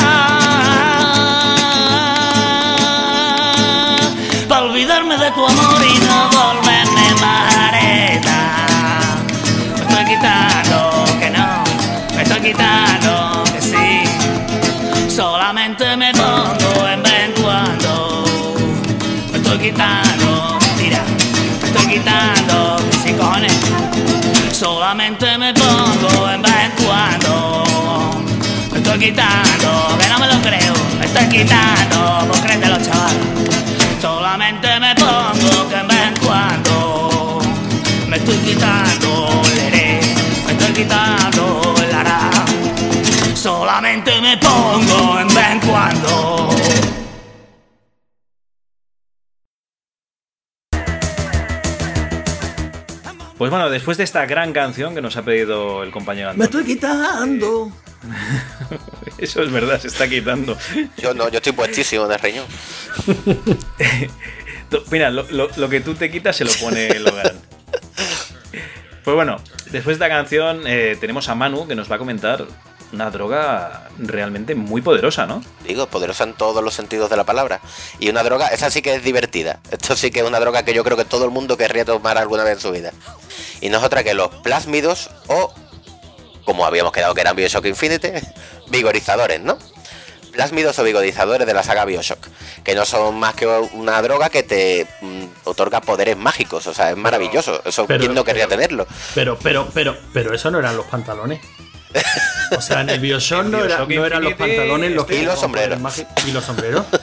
[4.49, 6.64] Para olvidarme de tu amor y no volverme
[10.05, 11.65] estoy quitando, que no,
[12.15, 15.09] me estoy quitando, que sí.
[15.09, 18.25] Solamente me pongo en vez cuando.
[19.33, 21.03] Me estoy quitando, mira,
[21.61, 23.53] me estoy quitando, que sí, cojones.
[24.53, 27.65] Solamente me pongo en vez cuando.
[28.73, 30.75] Me estoy quitando, que no me lo creo.
[30.99, 32.41] Me estoy quitando, vos
[44.35, 46.49] me pongo en vez en cuando.
[53.37, 56.61] Pues bueno, después de esta gran canción que nos ha pedido el compañero Me Antonio.
[56.61, 57.73] estoy quitando.
[59.19, 60.57] Eso es verdad, se está quitando.
[60.99, 62.47] Yo no, yo estoy puestísimo de riñón.
[64.91, 67.33] Mira, lo, lo- lo que tú te quitas se lo pone Logan.
[69.05, 69.37] Pues bueno,
[69.71, 72.47] después de esta canción eh, tenemos a Manu que nos va a comentar
[72.95, 75.43] una droga realmente muy poderosa, ¿no?
[75.67, 77.61] Digo, poderosa en todos los sentidos de la palabra.
[77.99, 79.61] Y una droga, esa sí que es divertida.
[79.71, 82.17] Esto sí que es una droga que yo creo que todo el mundo querría tomar
[82.19, 82.93] alguna vez en su vida.
[83.61, 85.53] Y no es otra que los plásmidos o,
[86.45, 88.23] como habíamos quedado que eran Bioshock Infinite,
[88.69, 89.59] vigorizadores, ¿no?
[90.33, 92.27] Plásmidos o vigorizadores de la saga Bioshock,
[92.65, 96.91] que no son más que una droga que te mm, otorga poderes mágicos, o sea,
[96.91, 97.63] es maravilloso.
[97.65, 98.85] Eso, pero- ¿quién no querría tenerlo?
[99.15, 101.41] Pero, pero, pero, pero eso no eran los pantalones.
[102.57, 105.39] O sea, en el Bioshock no, era- no eran los pantalones los que y los
[105.41, 105.79] sombreros.
[106.27, 106.87] Y los sombreros.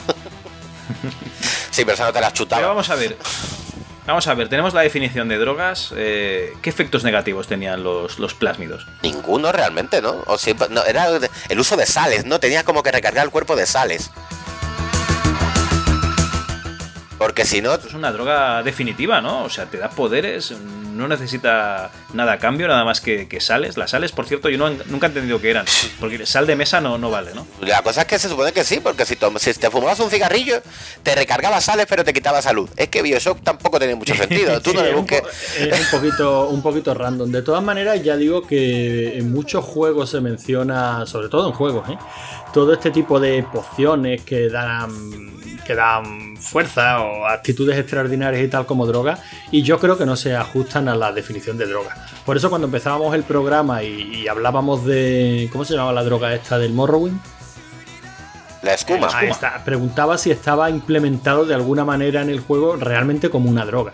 [1.72, 2.60] Sí, pero eso no te las chutaba.
[2.60, 3.18] Pero vamos a ver.
[4.06, 5.94] Vamos a ver, tenemos la definición de drogas.
[5.96, 8.86] eh, ¿Qué efectos negativos tenían los, los plásmidos?
[9.02, 10.22] Ninguno realmente, ¿no?
[10.28, 11.08] O sí, no, era
[11.48, 12.40] el uso de sales, ¿no?
[12.42, 14.12] Tenías como que recargar el cuerpo de sales.
[17.18, 19.44] Porque si no, Es una droga definitiva, ¿no?
[19.44, 20.54] O sea, te da poderes,
[20.92, 23.78] no necesita nada a cambio, nada más que, que sales.
[23.78, 25.66] Las sales, por cierto, yo no, nunca he entendido qué eran.
[26.00, 27.48] Porque sal de mesa no, no vale, ¿no?
[27.62, 30.62] la cosa es que se supone que sí, porque si, si te fumabas un cigarrillo,
[31.04, 32.70] te recargaba sales, pero te quitaba salud.
[32.78, 34.62] Es que Bioshock tampoco tiene mucho sentido.
[34.62, 35.22] Tú no le busques.
[35.58, 37.32] Es un poquito, un poquito random.
[37.32, 41.90] De todas maneras, ya digo que en muchos juegos se menciona, sobre todo en juegos,
[41.90, 41.98] ¿eh?
[42.54, 44.92] todo este tipo de pociones que dan,
[45.66, 49.20] que dan fuerza o actitudes extraordinarias y tal como droga.
[49.52, 51.96] Y yo creo que no se ajustan a la definición de droga.
[52.26, 55.50] Por eso cuando empezábamos el programa y, y hablábamos de...
[55.52, 57.20] ¿Cómo se llamaba la droga esta del Morrowind?
[58.62, 59.10] La escuma.
[59.24, 59.64] Está.
[59.64, 63.94] Preguntaba si estaba implementado de alguna manera en el juego realmente como una droga.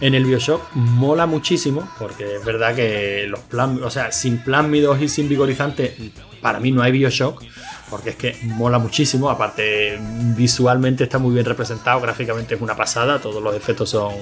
[0.00, 5.00] En el Bioshock mola muchísimo, porque es verdad que los plan, o sea, sin plásmidos
[5.00, 5.94] y sin vigorizantes,
[6.40, 7.42] para mí no hay Bioshock,
[7.90, 9.30] porque es que mola muchísimo.
[9.30, 9.98] Aparte,
[10.36, 14.14] visualmente está muy bien representado, gráficamente es una pasada, todos los efectos son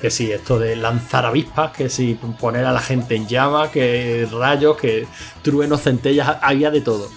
[0.00, 4.26] que sí, esto de lanzar avispas, que si poner a la gente en llama, que
[4.30, 5.06] rayos, que
[5.42, 7.10] truenos, centellas, había de todo.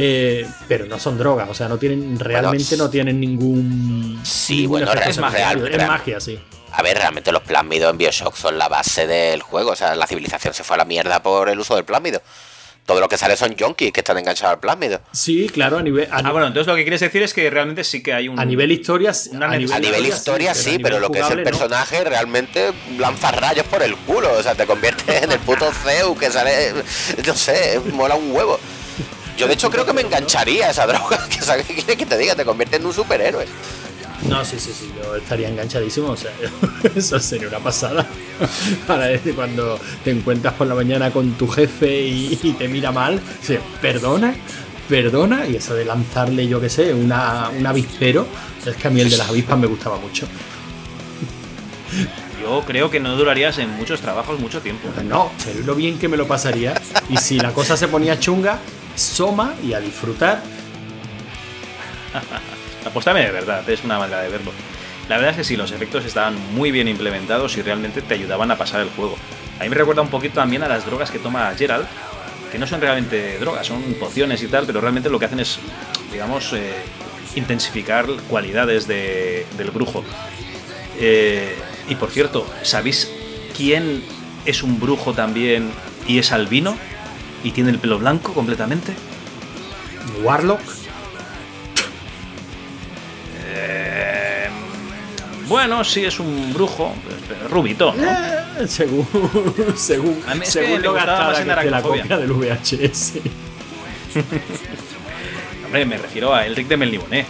[0.00, 4.20] Eh, pero no son drogas, o sea, no tienen realmente no tienen ningún.
[4.22, 6.38] Sí, ningún bueno, es real- Es magia, sí.
[6.70, 9.70] A ver, realmente los plásmidos en Bioshock son la base del juego.
[9.72, 12.22] O sea, la civilización se fue a la mierda por el uso del plásmido.
[12.88, 15.02] Todo lo que sale son junkies que están enganchados al plásmido.
[15.12, 16.08] Sí, claro, a nivel.
[16.10, 18.40] A, Ah, bueno, entonces lo que quieres decir es que realmente sí que hay un.
[18.40, 19.12] a nivel historia.
[19.30, 19.76] Una a necesidad.
[19.76, 21.44] A nivel historia sí, pero, nivel lo que es el no.
[21.44, 24.32] personaje realmente lanza rayos por el culo.
[24.32, 26.72] O sea, te conviertes en el puto Zeus que sale.
[27.26, 28.58] No sé, mola un huevo.
[29.36, 31.18] Yo de hecho creo que me engancharía a esa droga.
[31.28, 32.34] Que, ¿sabes qué quieres que te diga?
[32.36, 33.44] Te convierte en un superhéroe.
[34.26, 36.32] No, sí, sí, sí, yo estaría enganchadísimo, o sea,
[36.94, 38.06] eso sería una pasada.
[38.86, 42.90] Para decir, cuando te encuentras por la mañana con tu jefe y, y te mira
[42.90, 44.34] mal, sea, perdona,
[44.88, 48.26] perdona, y eso de lanzarle, yo qué sé, una, un avispero,
[48.66, 50.26] es que a mí el de las avispas me gustaba mucho.
[52.42, 54.88] Yo creo que no durarías en muchos trabajos mucho tiempo.
[55.04, 58.58] No, pero lo bien que me lo pasaría, y si la cosa se ponía chunga,
[58.94, 60.42] soma y a disfrutar.
[62.84, 64.52] Apóstame de verdad, es una manera de verlo.
[65.08, 68.50] La verdad es que sí, los efectos estaban muy bien implementados y realmente te ayudaban
[68.50, 69.16] a pasar el juego.
[69.58, 71.86] A mí me recuerda un poquito también a las drogas que toma Gerald,
[72.52, 75.58] que no son realmente drogas, son pociones y tal, pero realmente lo que hacen es,
[76.12, 76.72] digamos, eh,
[77.34, 80.04] intensificar cualidades de- del brujo.
[81.00, 81.54] Eh,
[81.88, 83.10] y por cierto, ¿sabéis
[83.56, 84.02] quién
[84.44, 85.70] es un brujo también
[86.06, 86.76] y es albino?
[87.44, 88.94] Y tiene el pelo blanco completamente.
[90.22, 90.60] Warlock.
[95.48, 96.94] Bueno, sí, es un brujo,
[97.26, 98.04] pero rubito, ¿no?
[98.10, 99.06] Eh, según
[99.76, 102.02] según, A mí es que según lo más que la aracnofobia.
[102.02, 103.14] copia del VHS.
[105.64, 107.26] Hombre, me refiero a Elric de Melniboné.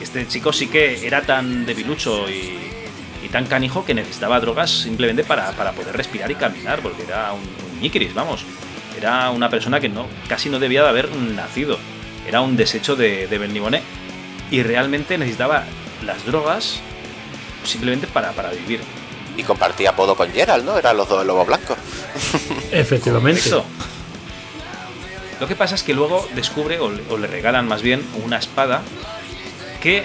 [0.00, 2.58] Este chico sí que era tan debilucho y,
[3.24, 7.32] y tan canijo que necesitaba drogas simplemente para, para poder respirar y caminar, porque era
[7.32, 8.44] un, un ñiquiris, vamos.
[8.96, 11.78] Era una persona que no, casi no debía de haber nacido.
[12.26, 13.82] Era un desecho de, de.
[14.50, 15.64] Y realmente necesitaba
[16.04, 16.80] las drogas
[17.64, 18.80] simplemente para, para vivir.
[19.36, 20.78] Y compartía apodo con Gerald, ¿no?
[20.78, 21.76] Eran los dos lobos blancos.
[22.70, 23.40] Efectivamente.
[23.50, 23.64] Correcto.
[25.40, 28.38] Lo que pasa es que luego descubre, o le, o le regalan más bien, una
[28.38, 28.82] espada
[29.82, 30.04] que,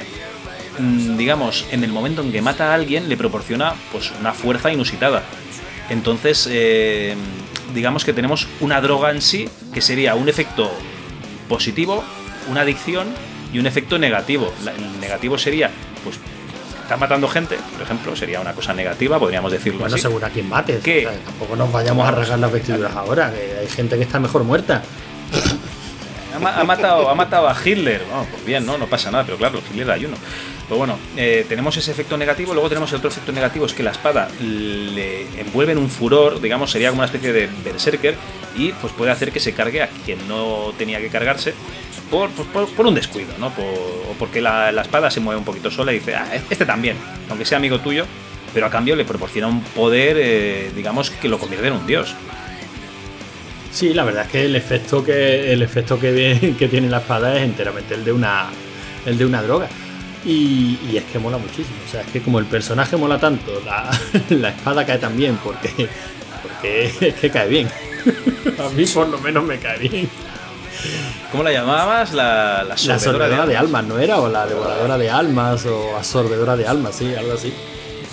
[0.79, 4.71] mm, digamos, en el momento en que mata a alguien le proporciona pues una fuerza
[4.71, 5.21] inusitada.
[5.89, 7.15] Entonces, eh,
[7.73, 10.71] digamos que tenemos una droga en sí que sería un efecto
[11.47, 12.03] positivo,
[12.49, 13.07] una adicción
[13.53, 14.51] y un efecto negativo.
[14.63, 15.69] La- el negativo sería,
[16.03, 16.17] pues,
[16.89, 20.01] está matando gente, por ejemplo, sería una cosa negativa, podríamos decirlo Bueno, así.
[20.01, 20.81] según a quien mates.
[20.83, 24.43] Sea, tampoco nos vayamos a rasgar las vestiduras ahora, que hay gente que está mejor
[24.43, 24.81] muerta.
[26.35, 28.01] Ha, ma- ha matado, ha matado a Hitler.
[28.09, 28.79] Bueno, pues bien, ¿no?
[28.79, 30.17] No pasa nada, pero claro, Hitler hay uno.
[30.67, 33.83] Pues bueno, eh, tenemos ese efecto negativo, luego tenemos el otro efecto negativo, es que
[33.83, 38.15] la espada le envuelve en un furor, digamos, sería como una especie de berserker,
[38.55, 41.53] y pues puede hacer que se cargue a quien no tenía que cargarse
[42.09, 43.47] por, pues, por, un descuido, ¿no?
[43.47, 46.97] O porque la, espada se mueve un poquito sola y dice, ah, este también,
[47.29, 48.05] aunque sea amigo tuyo,
[48.53, 52.15] pero a cambio le proporciona un poder, eh, digamos, que lo convierte en un dios.
[53.71, 57.43] Sí, la verdad es que el efecto que el efecto que, tiene la espada es
[57.43, 58.47] enteramente el de una
[59.05, 59.67] el de una droga.
[60.25, 61.77] Y, es que mola muchísimo.
[61.87, 63.89] O sea, es que como el personaje mola tanto, la,
[64.29, 65.87] la espada cae tan bien porque,
[66.41, 67.69] porque es que cae bien.
[68.59, 70.09] A mí por lo menos me cae bien.
[71.31, 72.13] ¿Cómo la llamabas?
[72.13, 72.95] La, la La sorbedora
[73.25, 73.79] absorbedora de almas.
[73.79, 74.19] almas, ¿no era?
[74.19, 77.53] O la devoradora de almas, o absorbedora de almas, sí, algo así.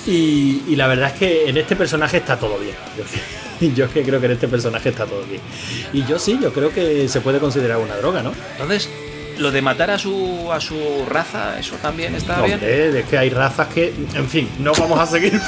[0.06, 2.76] Y, y la verdad es que en este personaje está todo bien.
[2.96, 5.40] Yo, es que- yo es que creo que en este personaje está todo bien.
[5.92, 8.32] Y yo sí, yo creo que se puede considerar una droga, ¿no?
[8.52, 8.88] Entonces,
[9.38, 12.54] lo de matar a su, a su raza, eso también está bien.
[12.54, 13.92] Hombre, es que hay razas que.
[14.14, 15.38] En fin, no vamos a seguir.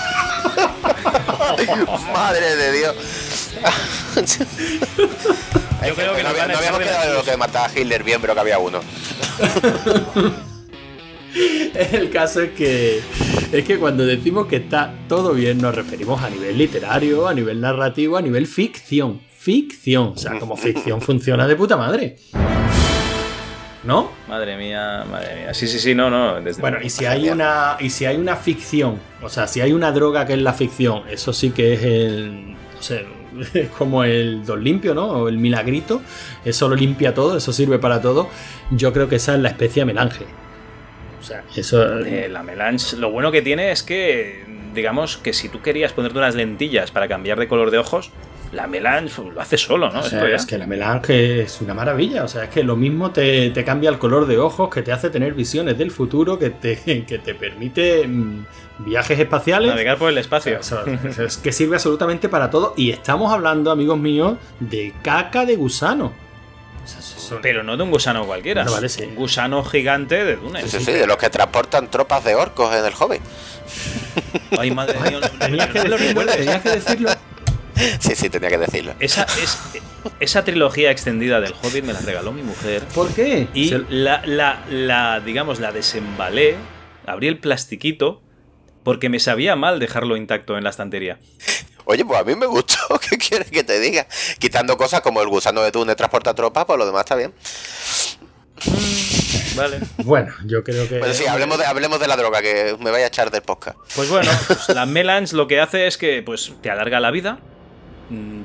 [2.12, 3.48] Madre de Dios.
[5.86, 7.78] Yo creo que no, nos van a no habíamos quedado de lo que mataba a
[7.78, 8.80] Hitler bien, pero que había uno.
[11.74, 13.01] El caso es que
[13.52, 17.60] es que cuando decimos que está todo bien nos referimos a nivel literario, a nivel
[17.60, 19.20] narrativo, a nivel ficción.
[19.30, 22.16] Ficción, o sea, como ficción funciona de puta madre.
[23.85, 24.10] ¿No?
[24.28, 25.55] Madre mía, madre mía.
[25.55, 26.40] Sí, sí, sí, no, no.
[26.40, 29.72] Desde Bueno, y si hay una y si hay una ficción, o sea, si hay
[29.72, 33.06] una droga que es la ficción, eso sí que es el o sea, es
[33.79, 35.07] como el dos limpio, ¿no?
[35.07, 36.03] O el milagrito,
[36.45, 38.29] eso lo limpia todo, eso sirve para todo.
[38.71, 40.25] Yo creo que esa es la especie melange.
[41.21, 44.45] O sea, eso Eh, la melange, lo bueno que tiene es que,
[44.75, 48.11] digamos, que si tú querías ponerte unas lentillas para cambiar de color de ojos,
[48.53, 50.01] la melange lo hace solo, ¿no?
[50.01, 50.37] O sea, Esto ya.
[50.37, 52.25] es que la melange es una maravilla.
[52.25, 54.91] O sea, es que lo mismo te, te cambia el color de ojos, que te
[54.93, 58.47] hace tener visiones del futuro, que te, que te permite mm,
[58.79, 59.69] viajes espaciales.
[59.70, 60.59] Navegar por el espacio.
[60.61, 62.75] O sea, eso- es que sirve absolutamente para todo.
[62.77, 66.12] Y estamos hablando, amigos míos, de caca de gusano.
[67.43, 68.62] Pero no de un gusano cualquiera.
[68.62, 69.03] Bueno, vale, sí.
[69.05, 70.62] Un gusano gigante de Dune.
[70.62, 73.19] Sí, sí, sí, de los que transportan tropas de orcos en el hobby.
[74.59, 75.20] Ay, madre mía.
[75.39, 77.11] Tenías que, no lo decirlo, tenías que decirlo.
[78.01, 78.95] Sí, sí, tenía que decirlo.
[79.01, 79.59] Esa, es,
[80.21, 82.83] esa trilogía extendida del Hobbit me la regaló mi mujer.
[82.95, 83.49] ¿Por qué?
[83.55, 86.57] Y Se- la, la, la, digamos, la desembalé,
[87.07, 88.23] abrí el plastiquito,
[88.85, 91.19] porque me sabía mal dejarlo intacto en la estantería.
[91.85, 92.77] Oye, pues a mí me gustó.
[93.11, 94.07] ¿Qué quieres que te diga?
[94.39, 97.33] Quitando cosas como el gusano de Dune transporta tropas, pues lo demás está bien.
[99.57, 99.81] Vale.
[100.05, 100.99] Bueno, yo creo que.
[100.99, 103.77] Pues sí, hablemos de, hablemos de la droga, que me vaya a echar del podcast.
[103.97, 107.33] Pues bueno, pues la melange lo que hace es que pues, te alarga la vida,
[107.35, 107.57] mm,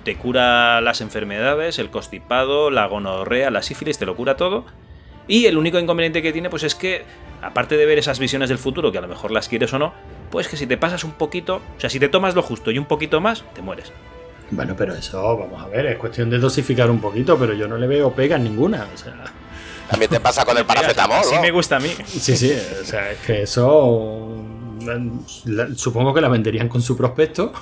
[0.04, 4.66] te cura las enfermedades, el constipado, la gonorrea, la sífilis, te lo cura todo.
[5.28, 7.04] Y el único inconveniente que tiene, pues es que,
[7.42, 9.94] aparte de ver esas visiones del futuro, que a lo mejor las quieres o no,
[10.32, 12.78] pues que si te pasas un poquito, o sea, si te tomas lo justo y
[12.78, 13.92] un poquito más, te mueres.
[14.52, 17.78] Bueno, pero eso, vamos a ver, es cuestión de dosificar un poquito, pero yo no
[17.78, 18.86] le veo pegas ninguna.
[18.94, 19.14] O sea.
[19.90, 21.42] También te pasa con el paracetamol, ¿no?
[21.42, 21.90] me gusta a mí.
[22.06, 24.44] Sí, sí, o sea, es que eso.
[25.46, 27.54] la- supongo que la venderían con su prospecto.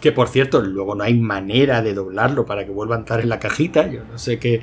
[0.00, 3.28] Que por cierto, luego no hay manera de doblarlo para que vuelva a entrar en
[3.28, 3.86] la cajita.
[3.88, 4.62] Yo no sé qué.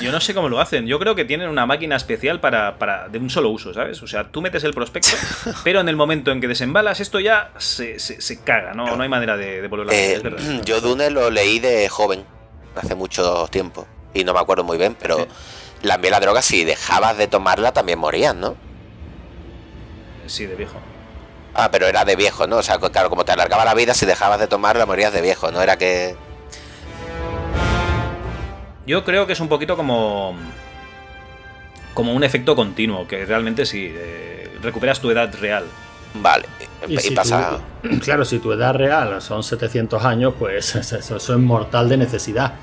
[0.00, 0.86] Yo no sé cómo lo hacen.
[0.86, 4.02] Yo creo que tienen una máquina especial para, para de un solo uso, ¿sabes?
[4.02, 5.10] O sea, tú metes el prospecto,
[5.64, 8.96] pero en el momento en que desembalas, esto ya se, se- se caga, ¿no?
[8.96, 10.62] No hay manera de, de volverlo a hacer, Eh, es verdad.
[10.64, 12.24] yo Dune lo leí de joven,
[12.74, 15.26] hace mucho tiempo, y no me acuerdo muy bien, pero
[15.82, 18.56] la la droga, si dejabas de tomarla, también morías, ¿no?
[20.26, 20.80] Sí, de viejo.
[21.58, 22.56] Ah, pero era de viejo, ¿no?
[22.58, 25.50] O sea, claro, como te alargaba la vida, si dejabas de tomarla, morías de viejo,
[25.50, 25.62] ¿no?
[25.62, 26.14] Era que...
[28.86, 30.36] Yo creo que es un poquito como.
[31.94, 35.64] como un efecto continuo, que realmente sí, eh, recuperas tu edad real.
[36.14, 36.46] Vale,
[36.86, 37.20] Y si tú-
[38.00, 42.54] claro, si tu edad real son 700 años, pues eso, eso es mortal de necesidad.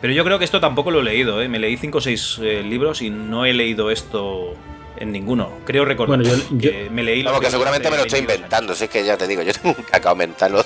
[0.00, 1.48] Pero yo creo que esto tampoco lo he leído, ¿eh?
[1.48, 4.54] Me leí 5 o 6 libros y no he leído esto
[5.02, 5.48] en ninguno.
[5.64, 8.74] Creo recordar Bueno, yo- que me leí Vamos, que seguramente me lo estoy 22 inventando,
[8.74, 10.52] si es que ya te digo, yo tengo un cacao mental.
[10.52, 10.62] ¿no?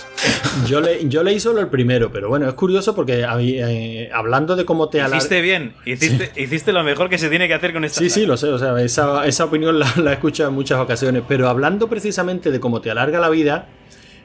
[0.67, 4.65] Yo, le, yo leí solo el primero, pero bueno, es curioso porque eh, hablando de
[4.65, 5.17] cómo te alarga.
[5.19, 8.27] Hiciste bien, hiciste, hiciste lo mejor que se tiene que hacer con esta Sí, sí,
[8.27, 11.49] lo sé, o sea, esa, esa opinión la, la he escuchado en muchas ocasiones, pero
[11.49, 13.67] hablando precisamente de cómo te alarga la vida,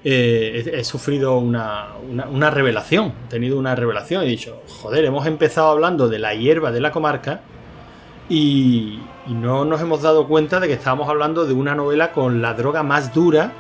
[0.04, 5.06] eh, he, he sufrido una, una- una revelación, he tenido una revelación, he dicho, joder,
[5.06, 7.42] hemos empezado hablando de la hierba de la comarca
[8.32, 12.42] y, y no nos hemos dado cuenta de que estábamos hablando de una novela con
[12.42, 13.52] la droga más dura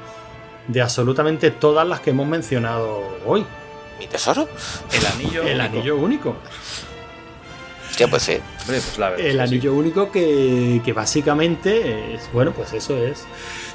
[0.67, 3.45] de absolutamente todas las que hemos mencionado hoy.
[3.99, 4.47] ¿Mi tesoro?
[4.93, 5.63] El anillo El único.
[5.77, 6.35] anillo único.
[7.91, 8.33] Sí, pues sí.
[8.61, 9.39] Hombre, pues la verdad El sí.
[9.39, 13.25] anillo único que, que básicamente es, bueno, pues eso es.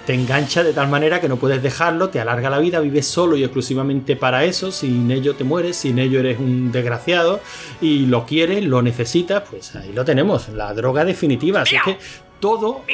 [0.07, 3.37] Te engancha de tal manera que no puedes dejarlo, te alarga la vida, vives solo
[3.37, 7.41] y exclusivamente para eso, sin ello te mueres, sin ello eres un desgraciado
[7.81, 11.63] y lo quieres, lo necesitas, pues ahí lo tenemos, la droga definitiva.
[11.63, 11.99] Así que
[12.39, 12.85] todo,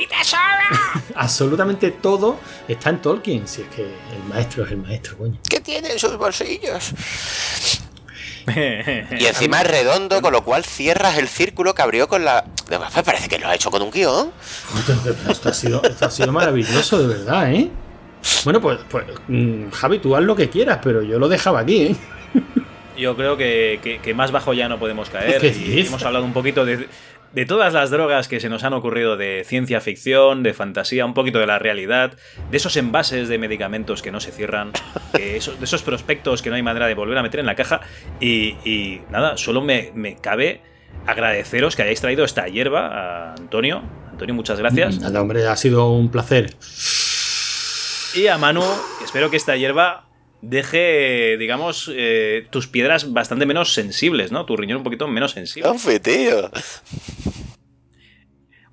[1.15, 5.39] absolutamente todo está en Tolkien, si es que el maestro es el maestro, coño.
[5.49, 6.95] ¿Qué tiene en sus bolsillos?
[9.19, 12.45] Y encima es redondo, con lo cual cierras el círculo que abrió con la.
[12.71, 14.33] Me parece que lo ha hecho con un guion.
[15.29, 17.69] Esto ha sido, esto ha sido maravilloso, de verdad, ¿eh?
[18.45, 21.83] Bueno, pues, pues mm, Javi, tú haz lo que quieras, pero yo lo dejaba aquí,
[21.83, 21.97] ¿eh?
[22.97, 25.41] Yo creo que, que- que más bajo ya no podemos caer.
[25.41, 25.89] ¿Qué Y dices?
[25.89, 26.89] hemos hablado un poquito de,
[27.33, 31.15] de todas las drogas que se nos han ocurrido de ciencia ficción, de fantasía, un
[31.15, 32.13] poquito de la realidad,
[32.51, 34.73] de esos envases de medicamentos que no se cierran,
[35.19, 37.81] esos- de esos prospectos que no hay manera de volver a meter en la caja.
[38.21, 40.61] Y, y nada, solo me, me cabe
[41.07, 43.83] agradeceros que hayáis traído esta hierba a Antonio.
[44.11, 45.01] Antonio, muchas gracias.
[45.01, 46.55] Nada, hombre, ha sido un placer.
[48.15, 48.63] Y a Manu,
[49.03, 50.05] espero que esta hierba
[50.43, 54.45] deje, digamos, eh, tus piedras bastante menos sensibles, ¿no?
[54.45, 55.71] Tu riñón un poquito menos sensible.
[56.01, 56.51] Tío.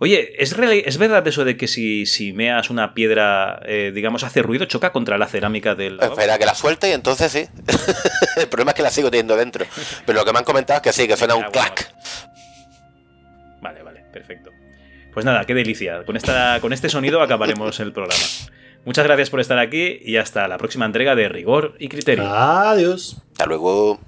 [0.01, 4.23] Oye, ¿es, real- ¿es verdad eso de que si, si meas una piedra, eh, digamos,
[4.23, 5.99] hace ruido, choca contra la cerámica del?
[6.01, 7.45] Espera que la suelte y entonces sí.
[8.37, 9.65] el problema es que la sigo teniendo dentro.
[10.05, 11.93] Pero lo que me han comentado es que sí, que suena un clac.
[13.61, 14.51] Vale, vale, perfecto.
[15.13, 16.05] Pues nada, qué delicia.
[16.05, 18.23] Con, esta, con este sonido acabaremos el programa.
[18.89, 22.27] Muchas gracias por estar aquí y hasta la próxima entrega de Rigor y Criterio.
[22.27, 23.21] Adiós.
[23.33, 23.99] Hasta luego.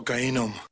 [0.00, 0.69] cocaína.